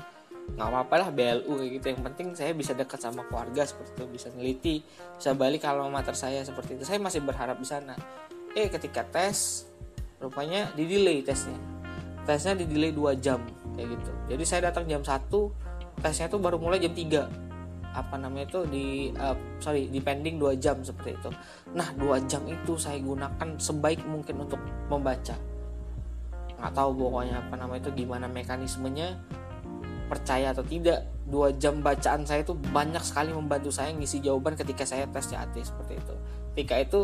Nggak 0.53 0.69
apa-apa 0.69 0.95
lah 1.01 1.09
BLU 1.11 1.53
kayak 1.59 1.71
gitu. 1.81 1.87
Yang 1.97 2.03
penting 2.13 2.27
saya 2.37 2.53
bisa 2.53 2.73
dekat 2.77 3.01
sama 3.01 3.27
keluarga 3.27 3.65
seperti 3.67 3.91
itu 3.97 4.05
bisa 4.07 4.29
neliti 4.37 4.77
bisa 5.17 5.33
balik 5.33 5.65
kalau 5.65 5.89
mater 5.89 6.15
saya 6.15 6.45
seperti 6.45 6.79
itu. 6.79 6.85
Saya 6.87 7.01
masih 7.01 7.25
berharap 7.25 7.59
di 7.59 7.67
sana. 7.67 7.97
Eh 8.53 8.69
ketika 8.69 9.03
tes 9.03 9.67
rupanya 10.21 10.71
di 10.77 10.87
delay 10.87 11.25
tesnya. 11.25 11.57
Tesnya 12.23 12.55
di 12.55 12.71
delay 12.71 12.95
2 12.95 13.19
jam 13.19 13.43
kayak 13.75 13.99
gitu. 13.99 14.13
Jadi 14.31 14.45
saya 14.47 14.71
datang 14.71 14.87
jam 14.87 15.03
1 15.03 15.27
tesnya 16.05 16.31
tuh 16.31 16.39
baru 16.39 16.61
mulai 16.61 16.79
jam 16.79 16.95
3 16.95 17.52
apa 17.93 18.17
namanya 18.17 18.49
itu 18.49 18.61
di 18.69 18.87
uh, 19.17 19.37
sorry 19.61 19.89
di 19.93 20.01
pending 20.01 20.41
dua 20.41 20.57
jam 20.57 20.81
seperti 20.81 21.17
itu. 21.17 21.31
Nah 21.77 21.89
dua 21.97 22.21
jam 22.25 22.41
itu 22.49 22.77
saya 22.81 22.97
gunakan 23.01 23.49
sebaik 23.61 24.01
mungkin 24.09 24.49
untuk 24.49 24.61
membaca. 24.89 25.37
Nggak 26.57 26.73
tahu 26.73 26.91
pokoknya 26.97 27.37
apa 27.43 27.55
namanya 27.61 27.81
itu 27.89 28.05
gimana 28.05 28.27
mekanismenya 28.29 29.21
percaya 30.09 30.53
atau 30.53 30.65
tidak. 30.65 31.05
Dua 31.23 31.49
jam 31.57 31.81
bacaan 31.81 32.29
saya 32.29 32.45
itu 32.45 32.53
banyak 32.53 33.01
sekali 33.01 33.33
membantu 33.33 33.73
saya 33.73 33.89
ngisi 33.97 34.21
jawaban 34.21 34.53
ketika 34.53 34.85
saya 34.85 35.09
tes 35.09 35.33
CAT 35.33 35.57
seperti 35.57 35.97
itu. 35.97 36.15
Ketika 36.53 36.75
itu 36.77 37.01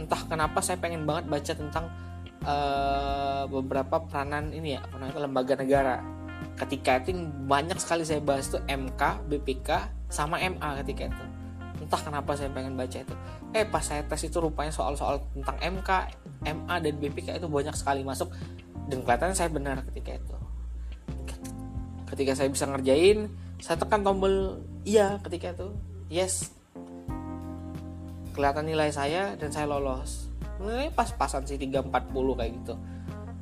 entah 0.00 0.20
kenapa 0.24 0.64
saya 0.64 0.80
pengen 0.80 1.04
banget 1.04 1.28
baca 1.28 1.52
tentang 1.52 1.84
uh, 2.44 3.44
beberapa 3.48 4.00
peranan 4.00 4.48
ini 4.56 4.76
ya 4.76 4.80
namanya 4.92 5.28
lembaga 5.28 5.54
negara 5.60 6.15
ketika 6.56 7.04
itu 7.04 7.12
banyak 7.44 7.76
sekali 7.76 8.02
saya 8.02 8.20
bahas 8.24 8.48
tuh 8.48 8.64
MK, 8.64 9.28
BPK, 9.28 9.68
sama 10.08 10.40
MA 10.40 10.80
ketika 10.82 11.12
itu. 11.12 11.24
Entah 11.84 12.00
kenapa 12.00 12.32
saya 12.32 12.48
pengen 12.48 12.74
baca 12.74 12.96
itu. 12.96 13.14
Eh 13.52 13.68
pas 13.68 13.84
saya 13.84 14.02
tes 14.08 14.24
itu 14.24 14.40
rupanya 14.40 14.72
soal-soal 14.72 15.20
tentang 15.36 15.56
MK, 15.60 15.90
MA 16.48 16.74
dan 16.80 16.94
BPK 16.96 17.36
itu 17.36 17.46
banyak 17.46 17.76
sekali 17.76 18.00
masuk 18.02 18.32
dan 18.88 19.04
kelihatannya 19.04 19.36
saya 19.36 19.52
benar 19.52 19.84
ketika 19.92 20.16
itu. 20.16 20.36
Ketika 22.08 22.32
saya 22.32 22.48
bisa 22.48 22.64
ngerjain, 22.64 23.28
saya 23.60 23.76
tekan 23.76 24.00
tombol 24.00 24.64
iya 24.88 25.20
ketika 25.20 25.52
itu. 25.52 25.68
Yes. 26.08 26.48
Kelihatan 28.32 28.68
nilai 28.68 28.88
saya 28.92 29.36
dan 29.36 29.52
saya 29.52 29.68
lolos. 29.68 30.32
Ini 30.56 30.88
pas-pasan 30.96 31.44
sih 31.44 31.60
340 31.60 31.92
kayak 32.40 32.52
gitu 32.64 32.74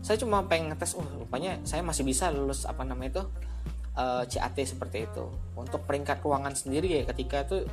saya 0.05 0.21
cuma 0.21 0.45
pengen 0.45 0.69
ngetes 0.69 1.01
oh 1.01 1.07
rupanya 1.17 1.57
saya 1.65 1.81
masih 1.81 2.05
bisa 2.05 2.29
lulus 2.29 2.69
apa 2.69 2.85
namanya 2.85 3.17
itu 3.17 3.25
uh, 3.97 4.21
eh, 4.21 4.25
CAT 4.29 4.57
seperti 4.61 5.09
itu. 5.09 5.25
Untuk 5.57 5.89
peringkat 5.89 6.21
ruangan 6.21 6.53
sendiri 6.53 7.01
ya 7.01 7.03
ketika 7.09 7.49
itu 7.49 7.65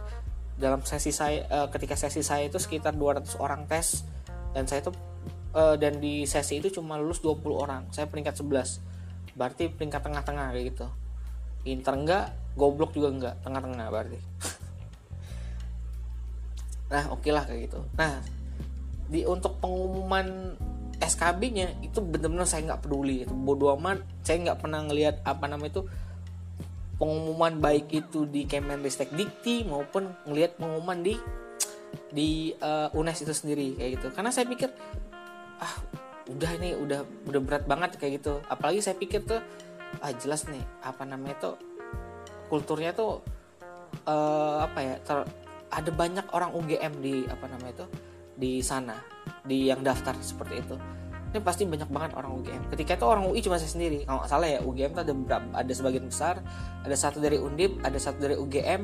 dalam 0.56 0.80
sesi 0.88 1.12
saya 1.12 1.44
uh, 1.52 1.68
ketika 1.68 2.00
sesi 2.00 2.24
saya 2.24 2.48
itu 2.48 2.56
sekitar 2.56 2.96
200 2.96 3.36
orang 3.36 3.68
tes 3.68 4.08
dan 4.56 4.64
saya 4.64 4.80
itu 4.80 4.96
uh, 5.60 5.76
dan 5.76 6.00
di 6.00 6.24
sesi 6.24 6.64
itu 6.64 6.72
cuma 6.72 6.96
lulus 6.96 7.20
20 7.20 7.44
orang 7.52 7.84
saya 7.92 8.08
peringkat 8.08 8.40
11 8.40 9.36
berarti 9.36 9.68
peringkat 9.68 10.00
tengah-tengah 10.00 10.56
kayak 10.56 10.66
gitu. 10.72 10.88
Pinter 11.68 11.94
enggak 12.00 12.26
goblok 12.56 12.96
juga 12.96 13.12
enggak 13.12 13.36
tengah-tengah 13.44 13.88
berarti. 13.92 14.20
Nah 16.92 17.08
oke 17.08 17.24
okay 17.24 17.32
lah 17.32 17.44
kayak 17.48 17.72
gitu. 17.72 17.80
Nah 17.96 18.20
di 19.08 19.24
untuk 19.24 19.60
pengumuman 19.64 20.56
SKB-nya 21.01 21.81
itu 21.81 21.98
benar-benar 22.00 22.46
saya 22.46 22.62
nggak 22.70 22.86
peduli. 22.86 23.25
Itu 23.25 23.34
bodoh 23.34 23.74
amat. 23.75 24.05
Saya 24.22 24.38
nggak 24.46 24.62
pernah 24.62 24.86
ngelihat 24.86 25.25
apa 25.25 25.50
namanya 25.50 25.81
itu 25.81 25.84
pengumuman 27.01 27.58
baik 27.58 27.89
itu 27.89 28.29
di 28.29 28.46
Kemenristek 28.46 29.10
Dikti 29.10 29.65
maupun 29.65 30.13
ngelihat 30.29 30.62
pengumuman 30.62 31.01
di 31.01 31.17
di 32.13 32.53
uh, 32.62 32.93
UNES 32.93 33.25
itu 33.25 33.34
sendiri 33.34 33.74
kayak 33.75 33.91
gitu. 33.98 34.08
Karena 34.13 34.29
saya 34.29 34.46
pikir 34.46 34.70
ah 35.58 35.75
udah 36.29 36.51
ini 36.62 36.77
udah 36.77 37.01
udah 37.27 37.41
berat 37.41 37.65
banget 37.65 37.98
kayak 37.98 38.22
gitu. 38.22 38.38
Apalagi 38.46 38.86
saya 38.86 38.93
pikir 38.93 39.25
tuh 39.25 39.41
ah 40.00 40.13
jelas 40.15 40.46
nih 40.48 40.62
apa 40.86 41.03
namanya 41.03 41.36
tuh 41.41 41.55
kulturnya 42.48 42.96
tuh 42.96 43.20
uh, 44.08 44.63
apa 44.63 44.79
ya 44.79 44.96
ter, 45.03 45.27
ada 45.72 45.91
banyak 45.91 46.27
orang 46.31 46.51
UGM 46.55 46.93
di 47.03 47.27
apa 47.27 47.46
namanya 47.48 47.84
tuh 47.84 47.89
di 48.41 48.57
sana 48.65 48.98
di 49.45 49.69
yang 49.69 49.86
daftar 49.86 50.17
seperti 50.17 50.65
itu. 50.65 50.75
Ini 51.31 51.39
pasti 51.45 51.63
banyak 51.63 51.88
banget 51.88 52.12
orang 52.17 52.41
UGM 52.41 52.63
ketika 52.74 52.98
itu 52.98 53.05
orang 53.05 53.24
UI 53.29 53.39
cuma 53.39 53.62
saya 53.62 53.69
sendiri. 53.69 54.03
Kalau 54.03 54.25
nggak 54.25 54.31
salah 54.33 54.50
ya 54.50 54.60
UGM 54.65 54.91
tuh 54.98 55.03
ada 55.05 55.13
berapa 55.13 55.48
ada 55.53 55.71
sebagian 55.71 56.05
besar 56.10 56.41
ada 56.81 56.95
satu 56.98 57.21
dari 57.21 57.38
Undip 57.38 57.77
ada 57.86 57.95
satu 58.01 58.17
dari 58.17 58.36
UGM 58.36 58.81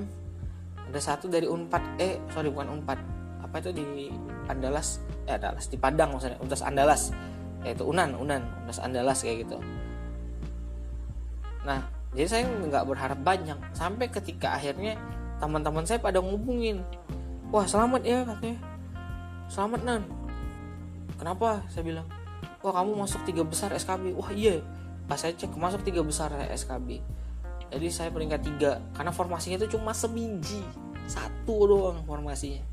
ada 0.87 0.99
satu 1.01 1.25
dari 1.27 1.49
Unpad 1.49 1.83
eh 1.97 2.21
sorry 2.31 2.53
bukan 2.53 2.79
Unpad. 2.79 2.99
Apa 3.43 3.59
itu 3.59 3.73
di 3.73 4.13
Andalas? 4.47 5.01
Eh 5.25 5.35
Andalas 5.35 5.65
di 5.67 5.75
Padang 5.81 6.13
maksudnya 6.15 6.37
Untas 6.39 6.61
Andalas. 6.61 7.11
Yaitu 7.65 7.83
Unan 7.83 8.15
Unan 8.15 8.45
Untas 8.63 8.79
Andalas 8.79 9.25
kayak 9.25 9.43
gitu. 9.43 9.57
Nah 11.65 11.83
jadi 12.15 12.27
saya 12.29 12.43
nggak 12.47 12.85
berharap 12.87 13.19
banyak. 13.19 13.59
Sampai 13.75 14.07
ketika 14.07 14.55
akhirnya 14.55 14.95
teman-teman 15.43 15.83
saya 15.83 15.99
pada 15.99 16.23
ngubungin. 16.23 16.79
Wah 17.51 17.67
selamat 17.67 18.07
ya 18.07 18.23
katanya 18.23 18.76
selamat 19.47 19.81
nan. 19.83 20.01
Kenapa? 21.17 21.65
Saya 21.71 21.83
bilang 21.83 22.07
wah 22.61 22.73
kamu 22.73 22.99
masuk 22.99 23.21
tiga 23.23 23.43
besar 23.47 23.73
SKB 23.73 24.13
wah 24.15 24.31
iya. 24.31 24.61
Pas 25.07 25.15
saya 25.15 25.31
cek 25.33 25.55
masuk 25.55 25.87
tiga 25.87 26.03
besar 26.03 26.31
SKB 26.51 26.99
jadi 27.67 27.87
saya 27.91 28.09
peringkat 28.15 28.41
tiga 28.43 28.79
karena 28.95 29.11
formasinya 29.11 29.59
itu 29.59 29.75
cuma 29.75 29.91
sebiji. 29.91 30.63
Satu 31.07 31.67
doang 31.67 32.03
formasinya. 32.07 32.63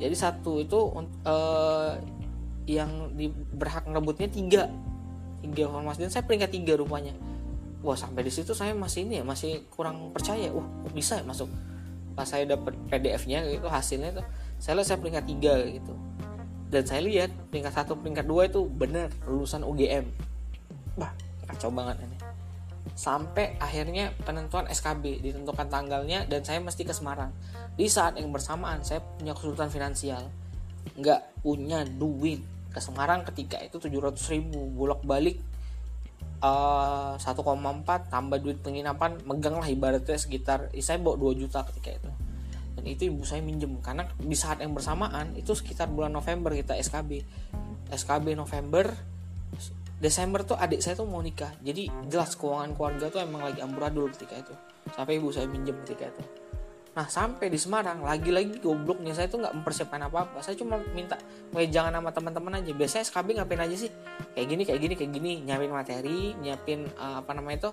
Jadi 0.00 0.16
satu 0.16 0.60
itu 0.60 0.78
uh, 1.24 1.92
yang 2.64 3.12
di, 3.12 3.28
berhak 3.28 3.84
ngebutnya 3.88 4.28
tiga. 4.32 4.62
Tiga 5.44 5.68
formasi. 5.68 6.08
Dan 6.08 6.12
saya 6.12 6.24
peringkat 6.24 6.50
tiga 6.56 6.72
rupanya. 6.80 7.12
Wah 7.84 7.96
sampai 7.96 8.24
di 8.24 8.32
situ 8.32 8.56
saya 8.56 8.72
masih 8.72 9.04
ini 9.04 9.20
ya 9.20 9.24
masih 9.28 9.68
kurang 9.68 10.08
percaya. 10.12 10.48
Wah 10.48 10.64
kok 10.64 10.92
bisa 10.96 11.20
ya 11.20 11.24
masuk? 11.28 11.52
Pas 12.16 12.24
saya 12.24 12.48
dapat 12.48 12.72
PDF-nya 12.88 13.44
gitu 13.44 13.68
hasilnya 13.68 14.16
itu 14.16 14.24
saya 14.58 14.80
lihat 14.80 14.88
saya 14.88 14.98
peringkat 15.00 15.24
tiga 15.26 15.54
gitu. 15.68 15.94
Dan 16.68 16.82
saya 16.84 17.00
lihat 17.06 17.30
peringkat 17.52 17.72
satu 17.72 17.94
peringkat 17.98 18.26
dua 18.26 18.50
itu 18.50 18.66
benar 18.66 19.12
lulusan 19.28 19.62
UGM 19.62 20.34
wah 20.98 21.10
kacau 21.46 21.70
banget 21.70 22.02
ini. 22.02 22.16
Sampai 22.94 23.58
akhirnya 23.58 24.14
penentuan 24.22 24.70
SKB 24.70 25.24
ditentukan 25.24 25.66
tanggalnya 25.66 26.28
dan 26.30 26.46
saya 26.46 26.62
mesti 26.62 26.86
ke 26.86 26.94
Semarang. 26.94 27.34
Di 27.74 27.90
saat 27.90 28.14
yang 28.20 28.30
bersamaan 28.30 28.86
saya 28.86 29.02
punya 29.02 29.34
kesulitan 29.34 29.70
finansial. 29.72 30.30
Nggak 30.94 31.42
punya 31.42 31.82
duit. 31.82 32.44
Ke 32.70 32.82
Semarang 32.82 33.22
ketika 33.26 33.58
itu 33.62 33.78
700 33.78 34.18
ribu 34.34 34.66
bolak 34.74 35.02
balik 35.06 35.38
uh, 36.42 37.14
eh, 37.14 37.22
1,4 37.22 38.10
tambah 38.10 38.38
duit 38.42 38.58
penginapan 38.60 39.22
megang 39.22 39.62
lah 39.62 39.68
ibaratnya 39.70 40.18
sekitar 40.18 40.74
saya 40.82 40.98
bawa 40.98 41.14
2 41.32 41.40
juta 41.46 41.62
ketika 41.70 42.02
itu 42.02 42.10
dan 42.74 42.84
itu 42.84 43.08
ibu 43.08 43.22
saya 43.22 43.40
minjem. 43.40 43.78
Karena 43.80 44.06
di 44.18 44.36
saat 44.36 44.60
yang 44.60 44.74
bersamaan 44.74 45.34
itu 45.38 45.54
sekitar 45.54 45.90
bulan 45.90 46.10
November 46.10 46.54
kita 46.54 46.74
SKB 46.78 47.22
SKB 47.94 48.34
November 48.34 48.90
Desember 50.02 50.44
tuh 50.44 50.58
adik 50.58 50.84
saya 50.84 50.98
tuh 50.98 51.08
mau 51.08 51.22
nikah. 51.22 51.54
Jadi 51.64 51.88
jelas 52.10 52.36
keuangan 52.36 52.76
keluarga 52.76 53.08
tuh 53.08 53.24
emang 53.24 53.46
lagi 53.46 53.62
amburadul 53.64 54.10
ketika 54.12 54.36
itu. 54.36 54.54
Sampai 54.92 55.16
ibu 55.16 55.32
saya 55.32 55.48
minjem 55.48 55.80
ketika 55.86 56.12
itu. 56.12 56.22
Nah 56.94 57.06
sampai 57.08 57.50
di 57.50 57.56
Semarang 57.56 58.04
lagi-lagi 58.04 58.60
gobloknya 58.60 59.16
saya 59.16 59.26
tuh 59.32 59.40
nggak 59.40 59.54
mempersiapkan 59.54 60.04
apa-apa. 60.04 60.44
Saya 60.44 60.60
cuma 60.60 60.76
minta 60.92 61.16
jangan 61.56 61.94
sama 61.94 62.10
teman-teman 62.12 62.60
aja. 62.60 62.70
Biasanya 62.76 63.02
SKB 63.08 63.28
ngapain 63.40 63.62
aja 63.64 63.76
sih? 63.80 63.90
Kayak 64.36 64.46
gini 64.50 64.62
kayak 64.66 64.80
gini 64.82 64.94
kayak 64.98 65.12
gini. 65.14 65.32
Nyiapin 65.46 65.70
materi 65.72 66.20
nyiapin 66.36 66.80
uh, 67.00 67.24
apa 67.24 67.30
namanya 67.32 67.56
itu 67.64 67.70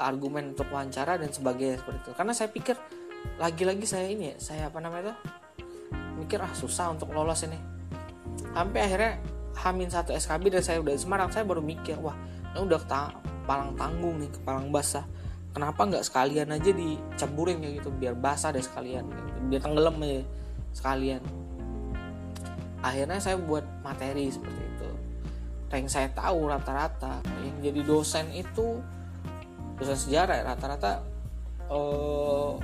argumen 0.00 0.56
untuk 0.56 0.66
wawancara 0.72 1.20
dan 1.20 1.28
sebagainya 1.28 1.82
seperti 1.82 1.98
itu. 2.08 2.12
Karena 2.16 2.32
saya 2.32 2.48
pikir 2.50 2.76
lagi-lagi 3.36 3.84
saya 3.84 4.08
ini 4.08 4.32
ya 4.32 4.36
saya 4.40 4.62
apa 4.68 4.78
namanya 4.80 5.12
itu 5.12 5.14
mikir 6.16 6.40
ah 6.40 6.52
susah 6.56 6.96
untuk 6.96 7.12
lolos 7.12 7.44
ini. 7.44 7.58
Sampai 8.56 8.80
akhirnya 8.88 9.20
Hamin 9.56 9.88
satu 9.88 10.12
SKB 10.12 10.52
dan 10.52 10.62
saya 10.64 10.78
udah 10.80 10.92
di 10.92 11.00
Semarang 11.00 11.28
saya 11.32 11.44
baru 11.44 11.60
mikir 11.64 11.96
wah 12.00 12.16
ini 12.52 12.60
udah 12.64 12.80
ta 12.84 13.12
palang 13.44 13.76
tanggung 13.76 14.20
nih 14.20 14.28
kepalang 14.32 14.72
basah. 14.72 15.04
Kenapa 15.52 15.88
nggak 15.88 16.04
sekalian 16.04 16.52
aja 16.52 16.68
diceburin 16.72 17.64
kayak 17.64 17.80
gitu 17.80 17.88
biar 17.88 18.12
basah 18.12 18.52
deh 18.52 18.60
sekalian 18.60 19.08
gitu. 19.08 19.30
biar 19.48 19.60
tenggelam 19.64 19.96
aja 20.04 20.20
sekalian. 20.76 21.22
Akhirnya 22.84 23.18
saya 23.20 23.40
buat 23.40 23.64
materi 23.80 24.28
seperti 24.28 24.60
itu. 24.60 24.90
Yang 25.72 25.92
saya 25.92 26.08
tahu 26.12 26.48
rata-rata 26.48 27.24
yang 27.44 27.56
jadi 27.60 27.80
dosen 27.84 28.28
itu 28.32 28.80
dosen 29.76 29.96
sejarah 29.96 30.44
rata-rata 30.44 31.04
uh, 31.68 32.56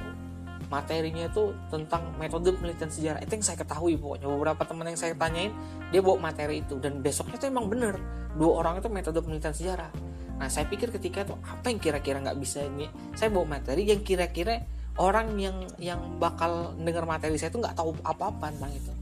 materinya 0.72 1.28
itu 1.28 1.52
tentang 1.68 2.16
metode 2.16 2.56
penelitian 2.56 2.88
sejarah. 2.88 3.20
Itu 3.20 3.36
yang 3.36 3.44
saya 3.44 3.60
ketahui 3.60 4.00
pokoknya. 4.00 4.24
Beberapa 4.24 4.64
teman 4.64 4.88
yang 4.88 4.96
saya 4.96 5.12
tanyain 5.12 5.52
dia 5.92 6.00
bawa 6.00 6.32
materi 6.32 6.64
itu. 6.64 6.80
Dan 6.80 7.04
besoknya 7.04 7.36
itu 7.36 7.52
emang 7.52 7.68
bener 7.68 8.00
dua 8.32 8.64
orang 8.64 8.80
itu 8.80 8.88
metode 8.88 9.20
penelitian 9.20 9.52
sejarah. 9.52 9.92
Nah 10.40 10.48
saya 10.48 10.64
pikir 10.64 10.88
ketika 10.88 11.28
itu 11.28 11.36
apa 11.44 11.68
yang 11.68 11.76
kira-kira 11.76 12.24
nggak 12.24 12.40
bisa 12.40 12.64
ini? 12.64 12.88
Saya 13.12 13.28
bawa 13.28 13.60
materi 13.60 13.84
yang 13.84 14.00
kira-kira 14.00 14.64
orang 14.96 15.36
yang 15.36 15.68
yang 15.76 16.00
bakal 16.16 16.72
dengar 16.80 17.04
materi 17.04 17.36
saya 17.36 17.52
itu 17.52 17.60
nggak 17.60 17.76
tahu 17.76 17.92
apa-apa 18.00 18.48
tentang 18.56 18.72
itu. 18.72 18.92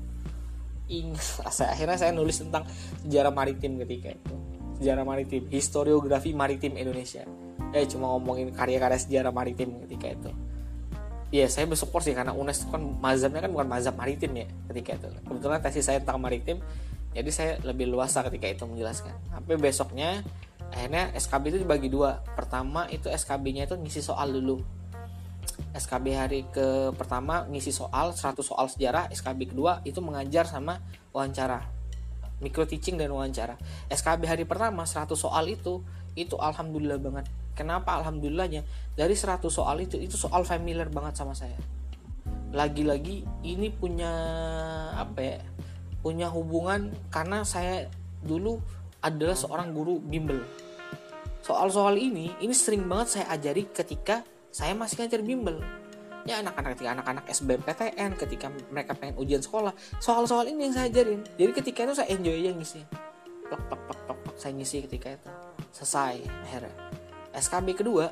Ingat 0.90 1.54
saya 1.56 1.70
akhirnya 1.78 1.98
saya 2.02 2.10
nulis 2.10 2.42
tentang 2.42 2.66
sejarah 3.06 3.30
maritim 3.30 3.78
ketika 3.86 4.10
itu. 4.10 4.34
Sejarah 4.82 5.06
maritim 5.06 5.46
historiografi 5.46 6.34
maritim 6.34 6.74
Indonesia. 6.74 7.22
Eh 7.70 7.86
cuma 7.86 8.10
ngomongin 8.18 8.50
karya-karya 8.50 8.98
sejarah 8.98 9.30
maritim 9.30 9.78
ketika 9.86 10.10
itu 10.10 10.49
Iya, 11.30 11.46
saya 11.46 11.70
bersyukur 11.70 12.02
sih 12.02 12.10
karena 12.10 12.34
UNES 12.34 12.66
kan 12.74 12.82
mazhabnya 12.82 13.46
kan 13.46 13.54
bukan 13.54 13.70
mazhab 13.70 13.94
maritim 13.94 14.34
ya 14.34 14.46
ketika 14.66 14.98
itu. 14.98 15.08
Kebetulan 15.22 15.62
tesis 15.62 15.86
saya 15.86 16.02
tentang 16.02 16.18
maritim, 16.18 16.58
jadi 17.14 17.30
saya 17.30 17.52
lebih 17.62 17.86
luasa 17.86 18.26
ketika 18.26 18.50
itu 18.50 18.66
menjelaskan. 18.66 19.14
Sampai 19.30 19.54
besoknya 19.54 20.26
akhirnya 20.74 21.14
SKB 21.14 21.54
itu 21.54 21.58
dibagi 21.62 21.86
dua. 21.86 22.18
Pertama 22.34 22.90
itu 22.90 23.06
SKB-nya 23.06 23.70
itu 23.70 23.78
ngisi 23.78 24.02
soal 24.02 24.34
dulu. 24.34 24.58
SKB 25.70 26.06
hari 26.18 26.40
ke 26.50 26.90
pertama 26.98 27.46
ngisi 27.46 27.70
soal 27.70 28.10
100 28.10 28.42
soal 28.42 28.66
sejarah, 28.66 29.06
SKB 29.14 29.54
kedua 29.54 29.78
itu 29.86 30.02
mengajar 30.02 30.50
sama 30.50 30.82
wawancara. 31.14 31.62
Micro 32.42 32.66
teaching 32.66 32.98
dan 32.98 33.14
wawancara. 33.14 33.54
SKB 33.86 34.26
hari 34.26 34.42
pertama 34.42 34.82
100 34.82 35.14
soal 35.14 35.46
itu 35.46 35.86
itu 36.18 36.34
alhamdulillah 36.34 36.98
banget 36.98 37.30
Kenapa 37.60 38.00
alhamdulillahnya 38.00 38.64
dari 38.96 39.12
100 39.12 39.44
soal 39.52 39.84
itu 39.84 40.00
itu 40.00 40.16
soal 40.16 40.48
familiar 40.48 40.88
banget 40.88 41.20
sama 41.20 41.36
saya. 41.36 41.60
Lagi-lagi 42.56 43.20
ini 43.44 43.68
punya 43.68 44.08
apa 44.96 45.20
ya? 45.20 45.38
Punya 46.00 46.32
hubungan 46.32 46.88
karena 47.12 47.44
saya 47.44 47.84
dulu 48.24 48.64
adalah 49.04 49.36
seorang 49.36 49.76
guru 49.76 50.00
bimbel. 50.00 50.40
Soal-soal 51.44 52.00
ini 52.00 52.32
ini 52.40 52.56
sering 52.56 52.88
banget 52.88 53.20
saya 53.20 53.26
ajari 53.36 53.68
ketika 53.68 54.24
saya 54.48 54.72
masih 54.72 55.04
ngajar 55.04 55.20
bimbel. 55.20 55.60
Ya 56.24 56.40
anak-anak 56.40 56.80
ketika 56.80 56.96
anak-anak 56.96 57.24
SBMPTN 57.28 58.10
ketika 58.16 58.48
mereka 58.72 58.96
pengen 58.96 59.20
ujian 59.20 59.44
sekolah, 59.44 59.76
soal-soal 60.00 60.48
ini 60.48 60.72
yang 60.72 60.74
saya 60.80 60.88
ajarin. 60.88 61.28
Jadi 61.36 61.52
ketika 61.60 61.84
itu 61.84 61.92
saya 61.92 62.08
enjoy 62.08 62.40
aja 62.40 62.56
ngisi. 62.56 62.80
Plak, 63.52 63.60
plak, 63.68 63.80
plak, 63.84 64.00
plak, 64.08 64.18
plak, 64.24 64.36
saya 64.40 64.56
ngisi 64.56 64.80
ketika 64.88 65.12
itu. 65.12 65.28
Selesai 65.76 66.24
akhirnya 66.24 66.89
SKB 67.34 67.68
kedua. 67.78 68.06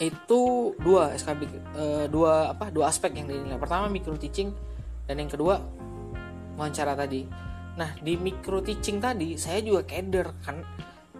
Itu 0.00 0.72
dua 0.80 1.12
SKB 1.12 1.40
e, 1.44 1.48
eh, 1.76 2.06
dua 2.08 2.56
apa 2.56 2.72
dua 2.72 2.88
aspek 2.88 3.12
yang 3.12 3.28
dinilai. 3.28 3.60
Pertama 3.60 3.86
micro 3.92 4.16
teaching 4.16 4.50
dan 5.04 5.20
yang 5.20 5.28
kedua 5.28 5.60
wawancara 6.56 6.96
tadi. 6.96 7.28
Nah 7.76 7.96
di 8.00 8.16
micro 8.16 8.64
teaching 8.64 8.98
tadi 8.98 9.36
saya 9.36 9.60
juga 9.60 9.84
keder 9.84 10.32
kan? 10.40 10.64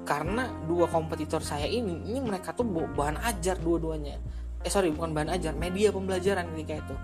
Karena 0.01 0.49
dua 0.65 0.89
kompetitor 0.89 1.45
saya 1.45 1.69
ini 1.69 2.09
ini 2.09 2.19
mereka 2.25 2.57
tuh 2.57 2.65
bahan 2.67 3.21
ajar 3.21 3.61
dua-duanya. 3.61 4.17
Eh 4.65 4.73
sorry 4.73 4.91
bukan 4.91 5.13
bahan 5.13 5.37
ajar 5.37 5.53
media 5.55 5.93
pembelajaran 5.93 6.49
ketika 6.57 6.81
itu. 6.81 6.97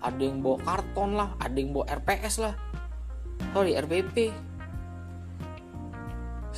Ada 0.00 0.22
yang 0.22 0.40
bawa 0.40 0.58
karton 0.64 1.10
lah 1.12 1.28
ada 1.36 1.56
yang 1.60 1.76
bawa 1.76 1.86
RPS 1.92 2.40
lah. 2.40 2.54
Sorry 3.52 3.76
RBP 3.76 4.47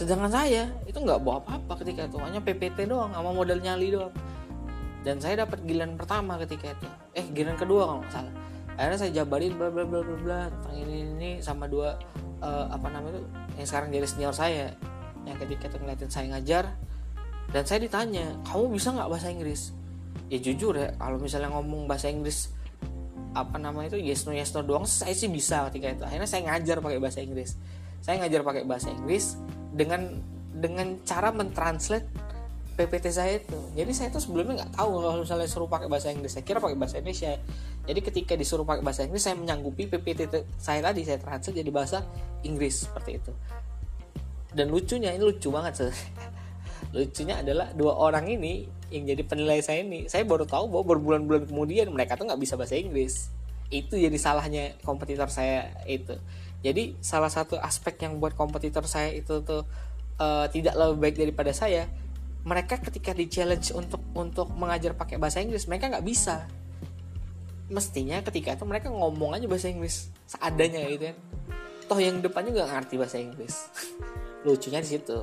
sedangkan 0.01 0.33
saya 0.33 0.65
itu 0.89 0.97
nggak 0.97 1.21
bawa 1.21 1.45
apa-apa 1.45 1.85
ketika 1.85 2.09
itu. 2.09 2.17
Hanya 2.25 2.41
PPT 2.41 2.89
doang 2.89 3.13
sama 3.13 3.37
modal 3.37 3.61
nyali 3.61 3.93
doang. 3.93 4.09
Dan 5.05 5.21
saya 5.21 5.45
dapat 5.45 5.61
giliran 5.69 6.01
pertama 6.01 6.41
ketika 6.41 6.73
itu. 6.73 6.89
Eh 7.13 7.29
giliran 7.37 7.61
kedua 7.61 7.85
kalau 7.85 8.01
nggak 8.01 8.13
salah. 8.17 8.35
Akhirnya 8.81 8.97
saya 8.97 9.11
jabarin 9.21 9.61
bla 9.61 9.69
bla 9.69 9.85
bla 9.85 10.01
bla 10.01 10.17
bla 10.25 10.41
tentang 10.49 10.75
ini 10.81 10.97
ini 11.05 11.31
sama 11.45 11.69
dua 11.69 12.01
uh, 12.41 12.73
apa 12.73 12.89
namanya 12.89 13.21
itu 13.21 13.23
yang 13.61 13.69
sekarang 13.69 13.89
jadi 13.93 14.09
senior 14.09 14.33
saya. 14.33 14.73
Yang 15.29 15.37
ketika 15.45 15.69
itu 15.69 15.77
ngeliatin 15.85 16.09
saya 16.09 16.27
ngajar 16.33 16.65
dan 17.53 17.63
saya 17.69 17.79
ditanya 17.85 18.25
kamu 18.49 18.73
bisa 18.73 18.89
nggak 18.97 19.09
bahasa 19.13 19.29
Inggris? 19.29 19.77
Ya 20.33 20.41
jujur 20.41 20.81
ya 20.81 20.97
kalau 20.97 21.21
misalnya 21.21 21.53
ngomong 21.53 21.85
bahasa 21.85 22.09
Inggris 22.09 22.57
apa 23.37 23.61
namanya 23.61 23.95
itu 23.95 24.01
yes 24.01 24.25
no 24.27 24.33
yes 24.33 24.51
no 24.57 24.65
doang 24.65 24.89
saya 24.89 25.13
sih 25.13 25.29
bisa 25.29 25.69
ketika 25.69 25.93
itu. 25.93 26.03
Akhirnya 26.09 26.25
saya 26.25 26.49
ngajar 26.49 26.81
pakai 26.81 26.97
bahasa 26.97 27.21
Inggris. 27.21 27.61
Saya 28.01 28.17
ngajar 28.25 28.41
pakai 28.41 28.65
bahasa 28.65 28.89
Inggris 28.89 29.37
dengan 29.75 30.19
dengan 30.51 30.99
cara 31.07 31.31
mentranslate 31.31 32.07
PPT 32.81 33.07
saya 33.13 33.37
itu. 33.37 33.61
Jadi 33.77 33.93
saya 33.93 34.09
tuh 34.09 34.25
sebelumnya 34.25 34.65
nggak 34.65 34.73
tahu 34.81 34.91
kalau 35.05 35.21
misalnya 35.21 35.49
suruh 35.51 35.69
pakai 35.69 35.89
bahasa 35.93 36.09
Inggris. 36.09 36.33
Saya 36.33 36.45
kira 36.49 36.65
pakai 36.65 36.77
bahasa 36.81 36.97
Indonesia. 36.97 37.37
Jadi 37.85 38.01
ketika 38.01 38.33
disuruh 38.41 38.65
pakai 38.65 38.81
bahasa 38.81 39.05
Inggris 39.05 39.21
saya 39.21 39.37
menyanggupi 39.37 39.85
PPT 39.91 40.33
saya 40.57 40.81
tadi 40.81 41.05
saya 41.05 41.21
translate 41.21 41.61
jadi 41.61 41.71
bahasa 41.71 42.07
Inggris 42.47 42.89
seperti 42.89 43.21
itu. 43.21 43.33
Dan 44.51 44.73
lucunya 44.73 45.15
ini 45.15 45.23
lucu 45.23 45.47
banget 45.53 45.79
sih 45.79 45.95
lucunya 46.97 47.39
adalah 47.39 47.71
dua 47.71 47.95
orang 47.95 48.27
ini 48.27 48.67
yang 48.91 49.07
jadi 49.07 49.23
penilai 49.23 49.63
saya 49.63 49.87
ini. 49.87 50.11
Saya 50.11 50.27
baru 50.27 50.49
tahu 50.49 50.73
bahwa 50.73 50.97
berbulan-bulan 50.97 51.47
kemudian 51.47 51.87
mereka 51.93 52.19
tuh 52.19 52.27
nggak 52.27 52.41
bisa 52.41 52.59
bahasa 52.59 52.75
Inggris. 52.75 53.31
Itu 53.71 53.95
jadi 53.95 54.17
salahnya 54.19 54.81
kompetitor 54.83 55.31
saya 55.31 55.71
itu 55.87 56.19
jadi 56.61 56.93
salah 57.01 57.33
satu 57.33 57.57
aspek 57.57 58.05
yang 58.05 58.21
buat 58.21 58.37
kompetitor 58.37 58.85
saya 58.85 59.17
itu 59.17 59.41
tuh 59.41 59.65
uh, 60.21 60.47
tidak 60.53 60.77
lebih 60.77 60.99
baik 61.01 61.17
daripada 61.17 61.53
saya 61.57 61.89
mereka 62.45 62.81
ketika 62.81 63.13
di 63.13 63.29
challenge 63.29 63.73
untuk 63.73 64.01
untuk 64.17 64.49
mengajar 64.57 64.97
pakai 64.97 65.21
bahasa 65.21 65.45
Inggris 65.45 65.69
mereka 65.69 65.93
nggak 65.93 66.05
bisa. 66.05 66.49
Mestinya 67.71 68.19
ketika 68.25 68.57
itu 68.57 68.65
mereka 68.65 68.89
ngomong 68.89 69.37
aja 69.37 69.47
bahasa 69.47 69.69
Inggris 69.69 70.09
seadanya 70.25 70.85
gitu 70.89 71.13
kan. 71.13 71.17
Toh 71.89 72.01
yang 72.01 72.21
depannya 72.25 72.51
nggak 72.57 72.71
ngerti 72.77 72.95
bahasa 72.97 73.17
Inggris. 73.21 73.55
Lucunya 74.47 74.81
di 74.81 74.89
situ. 74.89 75.19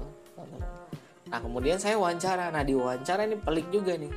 Nah 1.28 1.40
kemudian 1.42 1.82
saya 1.82 1.98
wawancara. 1.98 2.54
Nah 2.54 2.62
di 2.62 2.78
wawancara 2.78 3.26
ini 3.26 3.38
pelik 3.38 3.68
juga 3.74 3.98
nih. 3.98 4.14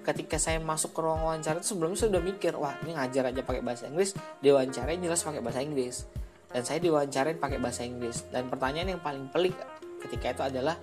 Ketika 0.00 0.40
saya 0.40 0.56
masuk 0.64 0.96
ke 0.96 1.00
ruang 1.04 1.20
wawancara 1.20 1.60
itu 1.60 1.76
sebelumnya 1.76 2.00
saya 2.00 2.16
udah 2.16 2.24
mikir 2.24 2.52
wah 2.56 2.72
ini 2.82 2.96
ngajar 2.96 3.30
aja 3.30 3.40
pakai 3.44 3.60
bahasa 3.60 3.84
Inggris. 3.84 4.16
Diwawancarain 4.40 4.98
jelas 4.98 5.20
pakai 5.20 5.44
bahasa 5.44 5.60
Inggris 5.60 6.08
dan 6.50 6.62
saya 6.66 6.78
diwawancarain 6.82 7.38
pakai 7.38 7.58
bahasa 7.62 7.86
Inggris. 7.86 8.26
Dan 8.30 8.50
pertanyaan 8.50 8.98
yang 8.98 9.02
paling 9.02 9.30
pelik 9.30 9.54
ketika 10.02 10.34
itu 10.34 10.42
adalah 10.42 10.76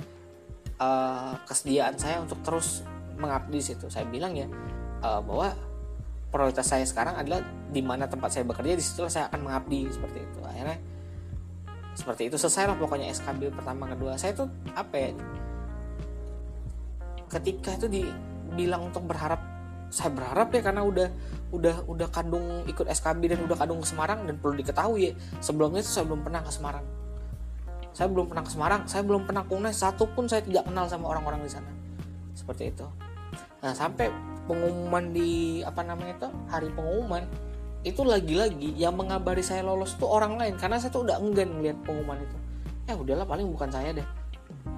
uh, 0.80 1.36
kesediaan 1.44 2.00
saya 2.00 2.24
untuk 2.24 2.40
terus 2.44 2.88
mengabdi 3.20 3.60
situ. 3.60 3.92
Saya 3.92 4.08
bilang 4.08 4.32
ya 4.38 4.48
uh, 5.04 5.20
bahwa 5.20 5.52
prioritas 6.32 6.68
saya 6.68 6.84
sekarang 6.88 7.20
adalah 7.20 7.44
di 7.72 7.82
mana 7.84 8.08
tempat 8.08 8.32
saya 8.32 8.44
bekerja 8.48 8.76
di 8.76 8.84
situ 8.84 9.04
saya 9.08 9.28
akan 9.28 9.44
mengabdi 9.44 9.92
seperti 9.92 10.24
itu. 10.24 10.40
Akhirnya 10.44 10.80
seperti 11.98 12.30
itu 12.30 12.38
selesai 12.38 12.70
lah 12.72 12.78
pokoknya 12.78 13.12
SKB 13.12 13.52
pertama 13.52 13.92
kedua. 13.92 14.16
Saya 14.16 14.38
tuh 14.38 14.48
apa 14.72 14.96
ya 14.96 15.12
ketika 17.28 17.76
itu 17.76 17.88
dibilang 17.92 18.88
untuk 18.88 19.04
berharap 19.04 19.44
saya 19.88 20.12
berharap 20.12 20.52
ya 20.52 20.62
karena 20.64 20.84
udah 20.84 21.10
udah 21.56 21.88
udah 21.88 22.08
kandung 22.12 22.68
ikut 22.68 22.86
SKB 22.92 23.32
dan 23.32 23.40
udah 23.48 23.56
kandung 23.56 23.80
ke 23.80 23.88
Semarang 23.88 24.28
dan 24.28 24.36
perlu 24.36 24.60
diketahui 24.60 25.02
ya 25.02 25.12
sebelumnya 25.40 25.80
itu 25.80 25.92
saya 25.92 26.06
belum 26.08 26.22
pernah 26.28 26.42
ke 26.44 26.52
Semarang. 26.52 26.86
Saya 27.96 28.08
belum 28.14 28.26
pernah 28.30 28.44
ke 28.46 28.52
Semarang 28.52 28.82
saya 28.86 29.04
belum 29.08 29.22
pernah 29.26 29.44
ke 29.48 29.56
satu 29.74 30.04
pun 30.12 30.30
saya 30.30 30.44
tidak 30.44 30.68
kenal 30.68 30.86
sama 30.92 31.08
orang-orang 31.10 31.42
di 31.48 31.52
sana. 31.52 31.72
Seperti 32.36 32.76
itu. 32.76 32.86
Nah 33.64 33.74
sampai 33.74 34.12
pengumuman 34.46 35.12
di 35.16 35.64
apa 35.64 35.82
namanya 35.82 36.14
itu 36.20 36.30
hari 36.52 36.70
pengumuman 36.76 37.24
itu 37.88 38.04
lagi-lagi 38.04 38.76
yang 38.76 39.00
mengabari 39.00 39.42
saya 39.42 39.64
lolos 39.64 39.96
tuh 39.96 40.12
orang 40.12 40.36
lain. 40.36 40.60
Karena 40.60 40.78
saya 40.78 40.92
tuh 40.92 41.08
udah 41.08 41.18
enggan 41.24 41.48
melihat 41.58 41.80
pengumuman 41.88 42.20
itu. 42.22 42.38
Ya 42.92 42.94
udahlah 43.00 43.26
paling 43.26 43.48
bukan 43.50 43.72
saya 43.72 43.96
deh. 43.96 44.08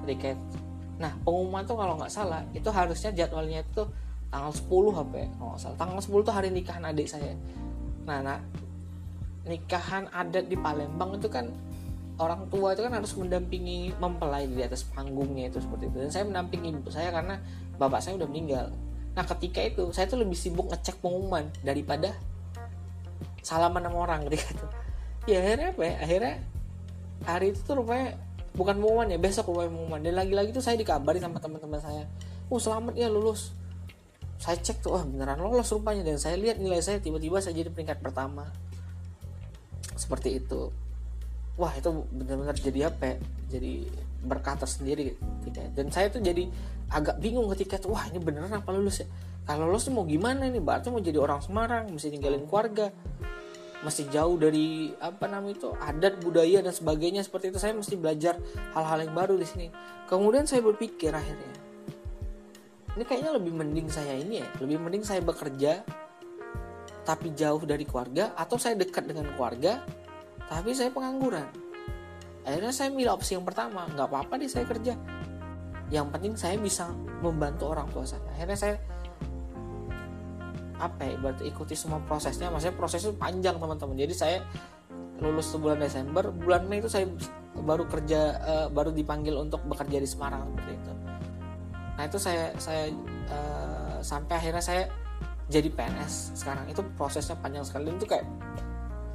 Tiket 0.05 0.37
Nah 0.99 1.15
pengumuman 1.23 1.63
tuh 1.63 1.79
kalau 1.79 1.95
nggak 1.95 2.11
salah 2.11 2.43
itu 2.51 2.67
harusnya 2.69 3.09
jadwalnya 3.15 3.63
itu 3.63 3.87
tanggal 4.29 4.53
10 4.53 4.97
HP 4.97 5.13
kalau 5.37 5.49
nggak 5.53 5.61
salah. 5.61 5.77
Tanggal 5.77 5.99
10 6.01 6.27
tuh 6.27 6.33
hari 6.33 6.49
nikahan 6.53 6.83
adik 6.85 7.07
saya. 7.09 7.33
Nah, 8.05 8.21
nah 8.21 8.39
nikahan 9.45 10.05
adat 10.13 10.45
di 10.45 10.57
Palembang 10.57 11.17
itu 11.17 11.29
kan 11.29 11.49
orang 12.21 12.45
tua 12.53 12.77
itu 12.77 12.85
kan 12.85 12.93
harus 12.93 13.15
mendampingi 13.17 13.97
mempelai 13.97 14.45
di 14.45 14.61
atas 14.61 14.85
panggungnya 14.85 15.49
itu 15.49 15.57
seperti 15.61 15.89
itu. 15.89 15.97
Dan 16.05 16.09
saya 16.13 16.23
mendampingi 16.29 16.69
ibu 16.69 16.89
saya 16.93 17.09
karena 17.09 17.41
bapak 17.81 17.99
saya 18.01 18.21
udah 18.21 18.27
meninggal. 18.29 18.69
Nah 19.17 19.25
ketika 19.25 19.65
itu 19.65 19.89
saya 19.89 20.05
tuh 20.05 20.21
lebih 20.21 20.37
sibuk 20.37 20.69
ngecek 20.69 21.01
pengumuman 21.01 21.49
daripada 21.65 22.13
salaman 23.41 23.81
sama 23.81 23.97
orang 24.05 24.29
ketika. 24.29 24.53
Ya 25.27 25.41
akhirnya 25.45 25.75
apa 25.75 25.81
ya? 25.83 25.95
Akhirnya 25.99 26.33
hari 27.27 27.51
itu 27.51 27.59
tuh 27.65 27.83
rupanya 27.83 28.15
bukan 28.55 28.75
pengumuman 28.79 29.07
ya 29.11 29.19
besok 29.19 29.51
rupanya 29.51 29.71
pengumuman 29.71 29.99
dan 30.03 30.13
lagi-lagi 30.15 30.49
tuh 30.55 30.63
saya 30.63 30.75
dikabari 30.79 31.19
sama 31.19 31.37
teman-teman 31.39 31.79
saya 31.79 32.03
oh 32.49 32.59
selamat 32.59 32.97
ya 32.97 33.07
lulus 33.11 33.55
saya 34.39 34.55
cek 34.55 34.79
tuh 34.79 34.95
wah 34.95 35.03
beneran 35.03 35.43
lolos 35.43 35.67
rupanya. 35.75 36.01
Dan 36.07 36.15
saya 36.15 36.39
lihat 36.39 36.63
nilai 36.63 36.79
saya 36.79 37.03
tiba-tiba 37.03 37.43
saya 37.43 37.59
jadi 37.59 37.69
peringkat 37.69 37.99
pertama. 37.99 38.47
Seperti 39.99 40.39
itu. 40.39 40.71
Wah 41.59 41.75
itu 41.75 41.91
benar-benar 42.15 42.55
jadi 42.55 42.87
apa 42.87 43.03
ya? 43.03 43.15
Jadi 43.51 43.73
berkata 44.19 44.67
sendiri 44.67 45.15
gitu 45.47 45.59
dan 45.71 45.87
saya 45.95 46.11
tuh 46.11 46.19
jadi 46.19 46.43
agak 46.91 47.23
bingung 47.23 47.47
ketika 47.55 47.79
tuh 47.79 47.95
wah 47.95 48.03
ini 48.11 48.19
beneran 48.19 48.51
apa 48.51 48.71
lulus 48.71 49.03
ya? 49.03 49.07
Kalau 49.43 49.67
lulus 49.67 49.87
tuh 49.87 49.95
mau 49.95 50.07
gimana 50.07 50.47
nih 50.47 50.63
berarti 50.63 50.87
mau 50.87 51.03
jadi 51.03 51.19
orang 51.19 51.43
Semarang 51.43 51.91
mesti 51.91 52.07
ninggalin 52.07 52.47
keluarga. 52.47 52.95
Masih 53.79 54.11
jauh 54.11 54.35
dari 54.35 54.91
apa 54.99 55.27
namanya 55.27 55.55
itu 55.55 55.69
adat 55.79 56.19
budaya 56.23 56.63
dan 56.63 56.71
sebagainya. 56.71 57.27
Seperti 57.27 57.51
itu 57.51 57.59
saya 57.59 57.75
mesti 57.75 57.95
belajar 57.99 58.39
hal-hal 58.71 59.03
yang 59.03 59.15
baru 59.15 59.35
di 59.35 59.47
sini. 59.47 59.67
Kemudian 60.07 60.47
saya 60.47 60.63
berpikir 60.63 61.11
akhirnya 61.11 61.68
ini 62.97 63.03
kayaknya 63.05 63.31
lebih 63.37 63.53
mending 63.53 63.87
saya 63.91 64.17
ini 64.17 64.41
ya. 64.41 64.47
Lebih 64.57 64.77
mending 64.81 65.03
saya 65.05 65.21
bekerja 65.21 65.83
tapi 67.05 67.33
jauh 67.33 67.61
dari 67.65 67.89
keluarga 67.89 68.37
atau 68.37 68.61
saya 68.61 68.77
dekat 68.77 69.09
dengan 69.09 69.25
keluarga 69.33 69.81
tapi 70.49 70.73
saya 70.73 70.89
pengangguran. 70.89 71.45
Akhirnya 72.45 72.73
saya 72.73 72.89
milih 72.89 73.13
opsi 73.13 73.37
yang 73.37 73.45
pertama. 73.45 73.85
Nggak 73.93 74.07
apa-apa 74.09 74.41
deh 74.41 74.49
saya 74.49 74.65
kerja. 74.65 74.97
Yang 75.93 76.07
penting 76.13 76.33
saya 76.37 76.55
bisa 76.57 76.89
membantu 77.21 77.69
orang 77.69 77.85
tua 77.93 78.05
saya. 78.05 78.21
Akhirnya 78.33 78.57
saya 78.57 78.75
apa 80.79 81.03
ya 81.03 81.19
berarti 81.19 81.43
ikuti 81.45 81.77
semua 81.77 82.01
prosesnya. 82.01 82.49
Maksudnya 82.49 82.73
proses 82.73 83.05
itu 83.05 83.13
panjang 83.13 83.61
teman-teman. 83.61 83.93
Jadi 83.99 84.13
saya 84.17 84.37
lulus 85.19 85.51
bulan 85.59 85.83
Desember 85.83 86.31
bulan 86.31 86.65
Mei 86.65 86.79
itu 86.79 86.87
saya 86.87 87.05
baru 87.59 87.85
kerja 87.91 88.39
uh, 88.39 88.67
baru 88.71 88.95
dipanggil 88.95 89.35
untuk 89.35 89.59
bekerja 89.67 89.99
di 89.99 90.07
Semarang 90.07 90.47
seperti 90.47 90.73
itu 90.79 90.98
nah 91.99 92.07
itu 92.07 92.15
saya 92.15 92.55
saya 92.55 92.87
uh, 93.27 93.99
sampai 93.99 94.39
akhirnya 94.39 94.63
saya 94.63 94.87
jadi 95.49 95.67
PNS 95.73 96.37
sekarang. 96.37 96.69
Itu 96.69 96.85
prosesnya 96.93 97.35
panjang 97.35 97.65
sekali. 97.65 97.89
Itu 97.89 98.05
kayak 98.05 98.23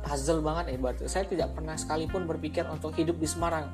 puzzle 0.02 0.42
banget 0.42 0.74
ya 0.74 0.76
berarti 0.82 1.06
saya. 1.06 1.24
Tidak 1.24 1.54
pernah 1.54 1.78
sekalipun 1.78 2.26
berpikir 2.26 2.66
untuk 2.66 2.92
hidup 2.98 3.16
di 3.16 3.28
Semarang. 3.30 3.70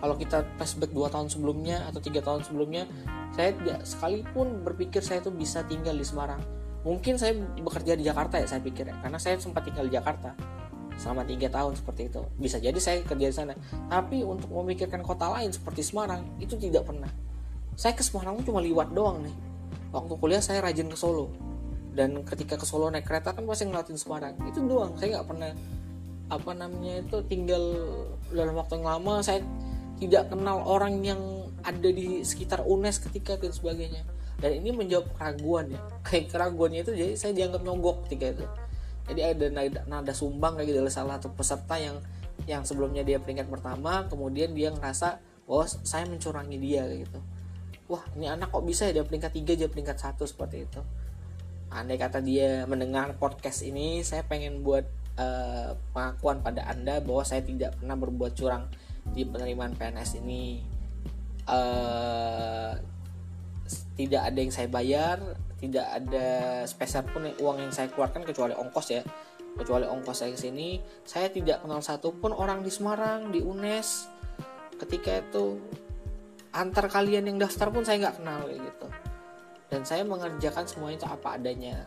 Kalau 0.00 0.16
kita 0.16 0.48
flashback 0.56 0.96
dua 0.96 1.12
tahun 1.12 1.28
sebelumnya 1.28 1.84
atau 1.92 2.00
tiga 2.00 2.24
tahun 2.24 2.40
sebelumnya 2.40 2.88
saya 3.36 3.52
tidak 3.52 3.84
sekalipun 3.84 4.64
berpikir 4.64 5.04
saya 5.04 5.20
itu 5.20 5.28
bisa 5.28 5.60
tinggal 5.68 5.92
di 5.92 6.02
Semarang. 6.08 6.40
Mungkin 6.80 7.20
saya 7.20 7.36
bekerja 7.36 7.92
di 7.92 8.08
Jakarta 8.08 8.40
ya 8.40 8.48
saya 8.48 8.64
pikir 8.64 8.88
ya. 8.88 8.96
Karena 9.04 9.20
saya 9.20 9.36
sempat 9.36 9.68
tinggal 9.68 9.84
di 9.84 9.92
Jakarta 9.92 10.32
selama 10.96 11.28
tiga 11.28 11.52
tahun 11.52 11.76
seperti 11.76 12.08
itu. 12.08 12.24
Bisa 12.40 12.56
jadi 12.56 12.80
saya 12.80 13.04
kerja 13.04 13.26
di 13.28 13.36
sana. 13.36 13.52
Tapi 13.92 14.24
untuk 14.24 14.48
memikirkan 14.48 15.04
kota 15.04 15.28
lain 15.36 15.52
seperti 15.52 15.84
Semarang 15.84 16.24
itu 16.40 16.56
tidak 16.56 16.88
pernah 16.88 17.12
saya 17.74 17.92
ke 17.94 18.02
Semarang 18.02 18.40
cuma 18.46 18.62
liwat 18.62 18.92
doang 18.94 19.22
nih. 19.24 19.36
Waktu 19.90 20.12
kuliah 20.18 20.42
saya 20.42 20.62
rajin 20.62 20.86
ke 20.86 20.96
Solo. 20.98 21.30
Dan 21.90 22.22
ketika 22.22 22.54
ke 22.54 22.66
Solo 22.66 22.88
naik 22.88 23.06
kereta 23.06 23.34
kan 23.34 23.42
pasti 23.46 23.66
ngeliatin 23.66 23.98
Semarang. 23.98 24.34
Itu 24.46 24.62
doang 24.64 24.94
saya 24.96 25.20
nggak 25.20 25.28
pernah 25.28 25.50
apa 26.30 26.50
namanya 26.54 27.02
itu 27.02 27.18
tinggal 27.26 27.62
dalam 28.30 28.54
waktu 28.54 28.78
yang 28.80 28.86
lama. 28.86 29.14
Saya 29.20 29.42
tidak 30.00 30.30
kenal 30.32 30.64
orang 30.64 31.02
yang 31.02 31.20
ada 31.60 31.90
di 31.92 32.24
sekitar 32.24 32.64
UNES 32.64 33.02
ketika 33.10 33.36
dan 33.36 33.52
sebagainya. 33.52 34.06
Dan 34.40 34.64
ini 34.64 34.72
menjawab 34.72 35.12
keraguan 35.18 35.74
ya. 35.74 35.80
Kayak 36.06 36.32
keraguannya 36.32 36.80
itu 36.86 36.92
jadi 36.94 37.12
saya 37.18 37.32
dianggap 37.36 37.60
nyogok 37.66 38.08
ketika 38.08 38.38
itu. 38.38 38.46
Jadi 39.10 39.20
ada 39.26 39.46
nada, 39.50 39.80
nada 39.90 40.12
sumbang 40.14 40.54
kayak 40.54 40.70
gitu. 40.70 40.80
Salah 40.86 41.18
satu 41.18 41.34
peserta 41.34 41.74
yang 41.74 41.98
yang 42.48 42.62
sebelumnya 42.64 43.04
dia 43.04 43.20
peringkat 43.20 43.50
pertama 43.50 44.06
kemudian 44.08 44.54
dia 44.56 44.72
ngerasa 44.72 45.20
oh 45.50 45.66
saya 45.66 46.06
mencurangi 46.08 46.56
dia 46.56 46.86
kayak 46.86 47.00
gitu 47.08 47.20
wah 47.90 48.06
ini 48.14 48.30
anak 48.30 48.54
kok 48.54 48.62
bisa 48.62 48.86
ya 48.86 49.02
dia 49.02 49.04
peringkat 49.04 49.34
tiga 49.34 49.52
dia 49.58 49.66
peringkat 49.66 49.98
satu 49.98 50.22
seperti 50.24 50.64
itu. 50.70 50.80
Andai 51.70 51.98
kata 51.98 52.22
dia 52.22 52.62
mendengar 52.70 53.18
podcast 53.18 53.66
ini 53.66 54.06
saya 54.06 54.22
pengen 54.22 54.62
buat 54.62 54.86
uh, 55.18 55.74
pengakuan 55.90 56.42
pada 56.42 56.70
anda 56.70 57.02
bahwa 57.02 57.26
saya 57.26 57.42
tidak 57.42 57.74
pernah 57.78 57.98
berbuat 57.98 58.32
curang 58.38 58.70
di 59.10 59.26
penerimaan 59.26 59.74
PNS 59.74 60.22
ini. 60.22 60.62
Uh, 61.50 62.78
tidak 63.98 64.22
ada 64.30 64.38
yang 64.38 64.54
saya 64.54 64.68
bayar 64.70 65.18
tidak 65.60 65.86
ada 65.92 66.28
spesial 66.64 67.04
pun 67.04 67.28
uang 67.36 67.68
yang 67.68 67.72
saya 67.72 67.92
keluarkan 67.92 68.24
kecuali 68.24 68.56
ongkos 68.56 68.96
ya. 68.96 69.04
Kecuali 69.60 69.84
ongkos 69.84 70.24
saya 70.24 70.32
ke 70.32 70.40
sini. 70.40 70.80
Saya 71.04 71.28
tidak 71.28 71.60
kenal 71.60 71.84
satupun 71.84 72.32
orang 72.32 72.64
di 72.64 72.72
Semarang 72.72 73.28
di 73.28 73.44
UNES. 73.44 74.08
Ketika 74.80 75.20
itu 75.20 75.60
antar 76.50 76.90
kalian 76.90 77.30
yang 77.30 77.38
daftar 77.38 77.70
pun 77.70 77.86
saya 77.86 78.08
nggak 78.08 78.16
kenal 78.22 78.46
gitu. 78.50 78.86
Dan 79.70 79.86
saya 79.86 80.02
mengerjakan 80.02 80.66
semuanya 80.66 81.02
itu 81.02 81.08
apa 81.08 81.28
adanya. 81.38 81.86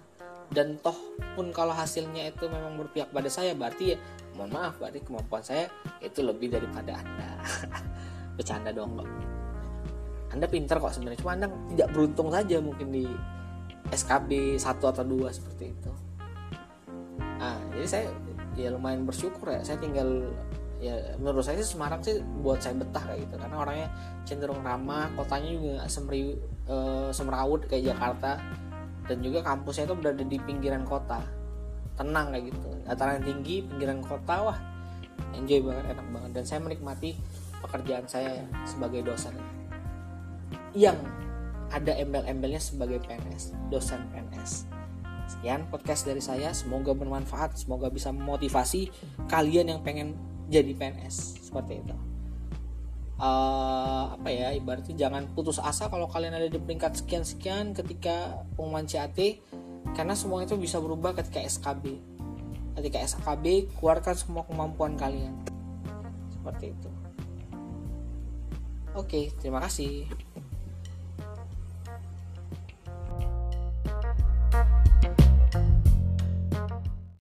Dan 0.53 0.79
toh 0.79 0.95
pun 1.35 1.49
kalau 1.51 1.73
hasilnya 1.75 2.31
itu 2.31 2.45
memang 2.47 2.77
berpihak 2.79 3.09
pada 3.09 3.27
saya 3.27 3.57
berarti 3.57 3.95
ya 3.95 3.97
mohon 4.37 4.53
maaf 4.53 4.77
berarti 4.81 5.01
kemampuan 5.01 5.41
saya 5.41 5.67
itu 5.99 6.23
lebih 6.23 6.53
daripada 6.53 6.99
anda. 6.99 7.41
Bercanda 8.37 8.73
dong 8.73 8.97
kok 8.97 9.09
anda 10.33 10.49
pintar 10.49 10.81
kok 10.81 10.97
sebenarnya 10.97 11.21
cuma 11.21 11.37
anda 11.37 11.47
tidak 11.69 11.89
beruntung 11.93 12.33
saja 12.33 12.57
mungkin 12.57 12.89
di 12.89 13.05
SKB 13.93 14.57
satu 14.57 14.89
atau 14.89 15.05
dua 15.05 15.29
seperti 15.29 15.69
itu. 15.69 15.91
Nah 17.37 17.61
jadi 17.77 17.87
saya 17.87 18.05
ya 18.57 18.73
lumayan 18.73 19.05
bersyukur 19.05 19.53
ya 19.53 19.61
saya 19.61 19.77
tinggal 19.77 20.33
ya 20.83 21.15
menurut 21.15 21.47
saya 21.47 21.63
sih 21.63 21.71
Semarang 21.71 22.03
sih 22.03 22.19
buat 22.43 22.59
saya 22.59 22.75
betah 22.75 23.03
kayak 23.07 23.23
gitu. 23.27 23.35
Karena 23.39 23.55
orangnya 23.63 23.87
cenderung 24.27 24.59
ramah 24.59 25.07
kotanya 25.15 25.49
juga 25.55 25.69
nggak 25.79 25.89
semri 25.89 26.35
e, 26.67 26.75
semrawut 27.15 27.63
kayak 27.71 27.95
Jakarta. 27.95 28.43
Dan 29.07 29.19
juga 29.23 29.39
kampusnya 29.43 29.87
itu 29.87 29.95
berada 29.95 30.23
di 30.23 30.37
pinggiran 30.43 30.83
kota. 30.83 31.23
Tenang 31.95 32.35
kayak 32.35 32.51
gitu. 32.51 32.69
Dataran 32.83 33.23
tinggi 33.23 33.63
pinggiran 33.63 34.03
kota 34.03 34.35
wah 34.51 34.59
enjoy 35.31 35.63
banget 35.63 35.95
enak 35.95 36.07
banget. 36.11 36.31
Dan 36.35 36.43
saya 36.43 36.59
menikmati 36.59 37.15
pekerjaan 37.63 38.05
saya 38.11 38.43
sebagai 38.67 39.07
dosen. 39.07 39.35
Yang 40.75 40.99
ada 41.71 41.95
embel-embelnya 41.95 42.61
sebagai 42.61 43.01
PNS 43.01 43.55
dosen 43.73 44.05
PNS 44.13 44.83
sekian 45.33 45.65
podcast 45.71 46.05
dari 46.05 46.21
saya. 46.21 46.51
Semoga 46.53 46.93
bermanfaat 46.93 47.57
semoga 47.57 47.89
bisa 47.89 48.13
memotivasi 48.13 48.91
kalian 49.31 49.73
yang 49.73 49.81
pengen 49.81 50.15
jadi 50.49 50.71
PNS 50.75 51.45
seperti 51.47 51.79
itu. 51.83 51.95
Uh, 53.13 54.17
apa 54.17 54.27
ya 54.33 54.51
ibaratnya 54.57 54.97
jangan 54.97 55.29
putus 55.31 55.61
asa 55.61 55.87
kalau 55.87 56.09
kalian 56.09 56.33
ada 56.33 56.49
di 56.49 56.57
peringkat 56.57 56.97
sekian 56.97 57.23
sekian 57.23 57.71
ketika 57.71 58.41
pengumuman 58.57 58.89
CAT 58.89 59.15
karena 59.93 60.17
semua 60.17 60.41
itu 60.43 60.57
bisa 60.57 60.81
berubah 60.81 61.13
ketika 61.15 61.39
SKB 61.45 62.01
ketika 62.73 62.97
SKB 63.05 63.69
keluarkan 63.77 64.17
semua 64.17 64.43
kemampuan 64.49 64.97
kalian. 64.97 65.37
Seperti 66.33 66.73
itu. 66.73 66.89
Oke 68.97 69.29
terima 69.39 69.61
kasih 69.61 70.09